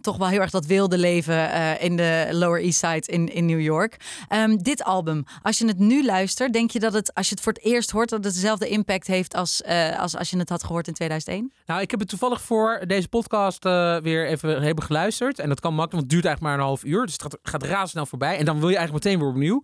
toch 0.00 0.16
wel 0.16 0.28
heel 0.28 0.40
erg 0.40 0.50
dat 0.50 0.66
wilde 0.66 0.98
leven 0.98 1.50
in 1.80 1.96
de 1.96 2.28
Lower 2.30 2.62
East 2.62 2.78
Side 2.78 3.06
in, 3.06 3.34
in 3.34 3.46
New 3.46 3.60
York. 3.60 3.96
Um, 4.32 4.62
dit 4.62 4.84
album, 4.84 5.24
als 5.42 5.58
je 5.58 5.66
het 5.66 5.78
nu 5.78 6.04
luistert, 6.04 6.52
denk 6.52 6.70
je 6.70 6.78
dat 6.78 6.92
het, 6.92 7.14
als 7.14 7.28
je 7.28 7.34
het 7.34 7.42
voor 7.44 7.52
het 7.52 7.64
eerst 7.64 7.90
hoort, 7.90 8.08
dat 8.08 8.24
het 8.24 8.34
dezelfde 8.34 8.68
impact 8.68 9.06
heeft 9.06 9.34
als, 9.34 9.62
als 9.98 10.16
als 10.16 10.30
je 10.30 10.38
het 10.38 10.48
had 10.48 10.64
gehoord 10.64 10.86
in 10.86 10.94
2001? 10.94 11.52
Nou, 11.66 11.80
ik 11.80 11.90
heb 11.90 12.00
het 12.00 12.08
toevallig 12.08 12.40
voor 12.40 12.82
deze 12.86 13.08
podcast 13.08 13.33
podcast 13.34 13.64
uh, 13.64 13.96
weer 14.02 14.26
even 14.26 14.62
hebben 14.62 14.84
geluisterd. 14.84 15.38
En 15.38 15.48
dat 15.48 15.60
kan 15.60 15.74
makkelijk, 15.74 15.92
want 15.92 16.02
het 16.02 16.12
duurt 16.12 16.24
eigenlijk 16.24 16.54
maar 16.54 16.64
een 16.64 16.70
half 16.70 16.84
uur. 16.84 17.04
Dus 17.04 17.12
het 17.12 17.22
gaat, 17.22 17.38
gaat 17.42 17.62
razendsnel 17.62 18.06
voorbij. 18.06 18.38
En 18.38 18.44
dan 18.44 18.60
wil 18.60 18.68
je 18.68 18.76
eigenlijk 18.76 19.04
meteen 19.04 19.20
weer 19.20 19.28
opnieuw. 19.28 19.62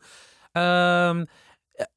Um, 0.53 1.27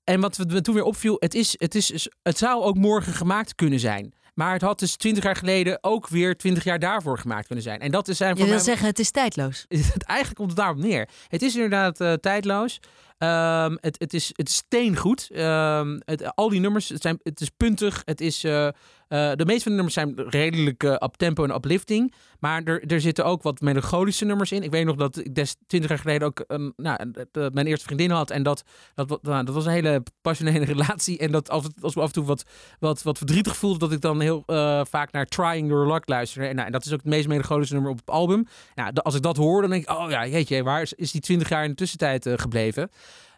en 0.04 0.20
wat 0.22 0.38
we 0.38 0.62
toen 0.62 0.74
weer 0.74 0.84
opviel, 0.84 1.16
het, 1.20 1.34
is, 1.34 1.56
het, 1.58 1.76
is, 1.76 2.10
het 2.22 2.38
zou 2.38 2.64
ook 2.64 2.76
morgen 2.76 3.14
gemaakt 3.14 3.56
kunnen 3.56 3.80
zijn. 3.80 4.14
Maar 4.34 4.54
het 4.54 4.62
had 4.62 4.80
dus 4.80 4.96
twintig 4.96 5.24
jaar 5.24 5.36
geleden 5.36 5.78
ook 5.82 6.08
weer 6.08 6.38
twintig 6.38 6.64
jaar 6.64 6.80
daarvoor 6.80 7.20
gemaakt 7.20 7.46
kunnen 7.46 7.64
zijn. 7.64 7.80
En 7.80 7.92
dat 7.92 8.08
is 8.08 8.18
zijn 8.18 8.36
Je 8.36 8.46
wil 8.46 8.60
zeggen, 8.60 8.88
het 8.88 9.00
is 9.00 9.12
tijdloos. 9.12 9.66
Eigenlijk 9.70 10.36
komt 10.36 10.50
het 10.50 10.58
daarop 10.58 10.78
neer. 10.78 11.10
Het 11.28 11.42
is 11.42 11.54
inderdaad 11.56 12.02
uh, 12.02 12.14
tijdloos. 12.14 12.80
Um, 13.24 13.78
het, 13.82 14.00
het, 14.00 14.14
is, 14.14 14.32
het 14.36 14.50
is 14.50 14.56
steengoed. 14.56 15.30
Um, 15.36 16.02
het, 16.06 16.36
al 16.36 16.50
die 16.50 16.60
nummers, 16.60 16.90
het, 16.90 17.02
zijn, 17.02 17.20
het 17.24 17.42
is 17.42 17.50
puntig. 17.50 18.02
Het 18.06 18.22
is, 18.22 18.44
uh, 18.44 18.52
uh, 18.64 18.72
de 19.10 19.46
meeste 19.46 19.64
van 19.64 19.72
de 19.72 19.84
nummers 19.84 19.94
zijn 19.94 20.14
redelijk 20.16 20.84
uh, 20.84 20.92
up 20.92 21.14
tempo 21.18 21.44
en 21.44 21.56
uplifting. 21.56 22.14
Maar 22.40 22.64
er, 22.64 22.86
er 22.86 23.02
zitten 23.02 23.26
ook 23.26 23.44
wat 23.44 23.62
melancholische 23.62 24.26
nummers 24.26 24.52
in. 24.52 24.64
Ik 24.64 24.72
weet 24.72 24.86
nog 24.86 24.96
dat 24.96 25.18
ik 25.18 25.36
des 25.36 25.56
twintig 25.68 25.90
jaar 25.90 26.00
geleden 26.00 26.28
ook 26.28 26.44
um, 26.48 26.74
nou, 26.76 27.14
mijn 27.54 27.68
eerste 27.68 27.86
vriendin 27.86 28.12
had. 28.12 28.32
En 28.32 28.44
dat, 28.44 28.64
dat, 28.96 29.20
nou, 29.22 29.46
dat 29.46 29.56
was 29.56 29.66
een 29.66 29.72
hele 29.72 30.04
passionele 30.22 30.66
relatie. 30.74 31.18
En 31.18 31.32
dat 31.32 31.50
als, 31.50 31.68
als 31.82 31.94
we 31.94 32.02
af 32.02 32.08
en 32.08 32.14
toe 32.14 32.26
wat, 32.26 32.44
wat, 32.80 33.04
wat 33.04 33.18
verdrietig 33.18 33.58
voelde, 33.58 33.80
dat 33.80 33.92
ik 33.92 34.02
dan 34.02 34.18
heel 34.24 34.44
vaak 34.86 35.12
naar 35.12 35.26
Trying 35.26 35.68
Your 35.68 35.88
Luck 35.92 36.10
luisterde. 36.10 36.48
En, 36.48 36.56
nou, 36.56 36.72
dat 36.72 36.86
is 36.86 36.92
ook 36.92 37.00
het 37.00 37.10
meest 37.10 37.28
melancholische 37.28 37.74
nummer 37.74 37.92
op 37.92 37.98
het 37.98 38.10
album. 38.10 38.48
Nou, 38.76 38.92
als 38.94 39.16
ik 39.16 39.22
dat 39.22 39.38
hoor, 39.38 39.62
dan 39.62 39.70
denk 39.70 39.84
ik, 39.84 39.90
oh 39.90 40.10
ja, 40.10 40.28
jeetje, 40.28 40.64
waar 40.64 40.82
is, 40.82 40.94
is 40.94 41.12
die 41.12 41.22
twintig 41.22 41.50
jaar 41.50 41.64
in 41.64 41.70
de 41.70 41.76
tussentijd 41.76 42.30
gebleven? 42.36 42.90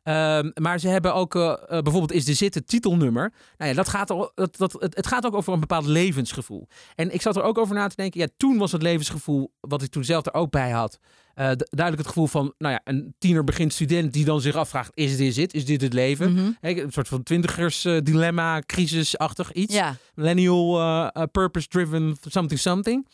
Um, 0.08 0.52
maar 0.54 0.80
ze 0.80 0.88
hebben 0.88 1.14
ook, 1.14 1.36
uh, 1.36 1.54
bijvoorbeeld 1.68 2.12
is 2.12 2.26
de 2.26 2.34
zitten 2.34 2.66
titelnummer. 2.66 3.34
Nou 3.58 3.70
ja, 3.70 3.76
dat 3.76 3.90
gaat, 3.90 4.08
dat, 4.08 4.32
dat, 4.58 4.74
het, 4.80 4.96
het, 4.96 5.08
gaat 5.08 5.26
ook 5.26 5.36
over 5.36 5.54
een 5.54 5.60
bepaald 5.60 5.86
levensgevoel. 5.86 6.68
En 6.96 7.14
ik 7.14 7.22
zat 7.22 7.36
er 7.36 7.44
ook 7.44 7.58
over 7.58 7.76
na 7.76 7.88
te 7.88 7.96
denken. 7.96 8.20
Ja, 8.20 8.28
toen 8.38 8.58
was 8.58 8.72
het 8.72 8.82
levensgevoel, 8.82 9.54
wat 9.60 9.82
ik 9.82 9.90
toen 9.90 10.04
zelf 10.04 10.26
er 10.26 10.34
ook 10.34 10.52
bij 10.52 10.72
had. 10.72 11.00
Uh, 11.36 11.52
duidelijk 11.56 11.98
het 11.98 12.08
gevoel 12.08 12.28
van, 12.28 12.54
nou 12.58 12.74
ja, 12.74 12.82
een 12.84 13.16
tiener 13.18 13.44
begint 13.44 13.74
student 13.74 14.14
die 14.14 14.26
dan 14.26 14.42
zich 14.42 14.56
afvraagt: 14.56 14.92
is 14.94 15.18
dit 15.18 15.36
het? 15.36 15.54
Is 15.54 15.66
dit 15.66 15.82
het 15.82 15.94
leven? 15.94 16.32
Mm 16.32 16.38
-hmm. 16.38 16.58
Een 16.62 16.92
soort 16.92 17.08
van 17.08 17.24
twintigers 17.24 17.86
uh, 17.86 17.98
dilemma, 18.04 18.62
crisisachtig 18.66 19.52
iets. 19.52 19.74
Ja. 19.74 19.96
Millennial, 20.14 20.80
uh, 20.80 21.24
purpose-driven, 21.32 22.18
something, 22.28 22.60
something. 22.60 23.08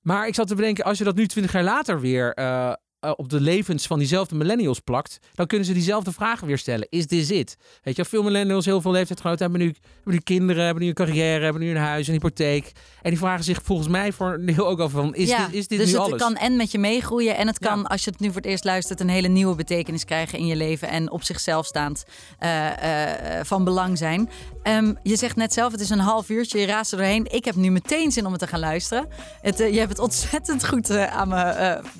Maar 0.00 0.26
ik 0.26 0.34
zat 0.34 0.48
te 0.48 0.54
bedenken, 0.54 0.84
als 0.84 0.98
je 0.98 1.04
dat 1.04 1.14
nu 1.14 1.26
twintig 1.26 1.52
jaar 1.52 1.64
later 1.64 2.00
weer 2.00 2.34
uh, 3.04 3.12
op 3.16 3.28
de 3.28 3.40
levens 3.40 3.86
van 3.86 3.98
diezelfde 3.98 4.34
millennials 4.34 4.80
plakt, 4.80 5.18
dan 5.34 5.46
kunnen 5.46 5.66
ze 5.66 5.72
diezelfde 5.72 6.12
vragen 6.12 6.46
weer 6.46 6.58
stellen. 6.58 6.86
Is 6.90 7.06
dit 7.06 7.30
it? 7.30 7.56
Weet 7.82 7.96
je, 7.96 8.04
veel 8.04 8.22
millennials, 8.22 8.64
heel 8.64 8.80
veel 8.80 8.90
leeftijdsgenoten 8.90 9.42
hebben 9.42 9.60
nu, 9.60 9.74
hebben 9.94 10.12
nu 10.12 10.20
kinderen, 10.20 10.64
hebben 10.64 10.82
nu 10.82 10.88
een 10.88 10.94
carrière, 10.94 11.44
hebben 11.44 11.62
nu 11.62 11.70
een 11.70 11.76
huis, 11.76 12.06
een 12.06 12.12
hypotheek. 12.12 12.72
En 13.02 13.10
die 13.10 13.18
vragen 13.18 13.44
zich 13.44 13.60
volgens 13.62 13.88
mij 13.88 14.12
voor 14.12 14.32
een 14.32 14.46
deel 14.46 14.68
ook 14.68 14.80
af 14.80 14.90
van, 14.90 15.14
is 15.14 15.28
ja, 15.28 15.46
dit, 15.46 15.54
is 15.54 15.66
dit 15.68 15.78
dus 15.78 15.86
nu 15.86 15.92
het 15.92 16.02
alles? 16.02 16.20
kan 16.20 16.36
en 16.36 16.56
met 16.56 16.70
je 16.70 16.78
meegroeien 16.78 17.36
en 17.36 17.46
het 17.46 17.58
kan, 17.58 17.78
ja. 17.78 17.84
als 17.84 18.04
je 18.04 18.10
het 18.10 18.20
nu 18.20 18.26
voor 18.26 18.36
het 18.36 18.46
eerst 18.46 18.64
luistert, 18.64 19.00
een 19.00 19.08
hele 19.08 19.28
nieuwe 19.28 19.54
betekenis 19.54 20.04
krijgen 20.04 20.38
in 20.38 20.46
je 20.46 20.56
leven 20.56 20.88
en 20.88 21.10
op 21.10 21.22
zichzelf 21.22 21.66
staand 21.66 22.04
uh, 22.40 22.66
uh, 22.66 23.40
van 23.42 23.64
belang 23.64 23.98
zijn. 23.98 24.30
Um, 24.62 24.98
je 25.02 25.16
zegt 25.16 25.36
net 25.36 25.52
zelf, 25.52 25.72
het 25.72 25.80
is 25.80 25.90
een 25.90 25.98
half 25.98 26.28
uurtje, 26.28 26.58
je 26.58 26.66
raast 26.66 26.92
er 26.92 26.98
doorheen. 26.98 27.26
Ik 27.30 27.44
heb 27.44 27.54
nu 27.54 27.70
meteen 27.70 28.12
zin 28.12 28.26
om 28.26 28.32
het 28.32 28.40
te 28.40 28.46
gaan 28.46 28.60
luisteren. 28.60 29.08
Het, 29.40 29.58
je 29.58 29.78
hebt 29.78 29.88
het 29.88 29.98
ontzettend 29.98 30.66
goed 30.66 30.90
aan 30.90 31.28
me 31.28 31.38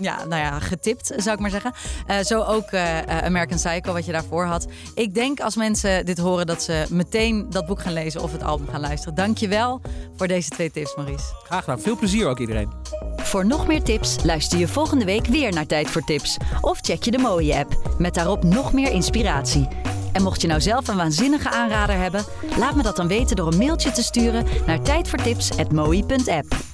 ja, 0.01 0.25
nou 0.25 0.43
ja, 0.43 0.61
getipt, 0.91 1.23
zou 1.23 1.35
ik 1.35 1.41
maar 1.41 1.51
zeggen. 1.51 1.73
Uh, 2.11 2.19
zo 2.19 2.43
ook 2.43 2.71
uh, 2.71 2.99
American 3.01 3.57
Psycho, 3.57 3.93
wat 3.93 4.07
je 4.07 4.13
daarvoor 4.13 4.45
had. 4.45 4.67
Ik 4.95 5.15
denk 5.15 5.41
als 5.41 5.57
mensen 5.57 6.07
dit 6.07 6.19
horen 6.19 6.47
dat 6.47 6.63
ze 6.63 6.87
meteen 6.91 7.47
dat 7.51 7.67
boek 7.67 7.81
gaan 7.81 7.93
lezen 7.93 8.23
of 8.23 8.33
het 8.33 8.43
album 8.43 8.69
gaan 8.69 8.81
luisteren. 8.81 9.15
Dankjewel 9.15 9.81
voor 10.17 10.29
deze 10.29 10.49
twee 10.49 10.71
tips, 10.71 10.97
Maurice. 10.97 11.25
Graag 11.45 11.65
gedaan. 11.65 11.81
Veel 11.81 11.97
plezier 11.97 12.27
ook 12.27 12.39
iedereen. 12.39 12.71
Voor 13.17 13.47
nog 13.47 13.67
meer 13.67 13.83
tips 13.83 14.17
luister 14.25 14.59
je 14.59 14.69
volgende 14.69 15.05
week 15.05 15.27
weer 15.27 15.53
naar 15.53 15.67
Tijd 15.67 15.91
voor 15.91 16.05
Tips. 16.05 16.37
Of 16.61 16.79
check 16.81 17.03
je 17.03 17.11
de 17.11 17.19
mooie 17.19 17.57
app 17.57 17.95
met 17.99 18.15
daarop 18.15 18.43
nog 18.43 18.73
meer 18.73 18.91
inspiratie. 18.91 19.69
En 20.13 20.23
mocht 20.23 20.41
je 20.41 20.47
nou 20.47 20.61
zelf 20.61 20.89
een 20.89 20.97
waanzinnige 20.97 21.51
aanrader 21.51 21.97
hebben, 21.97 22.25
laat 22.59 22.75
me 22.75 22.83
dat 22.83 22.97
dan 22.97 23.09
weten 23.09 23.37
door 23.37 23.53
een 23.53 23.59
mailtje 23.59 23.91
te 23.91 24.03
sturen 24.03 24.47
naar 24.67 24.83
tijdvoortips.mooi.app. 24.83 26.70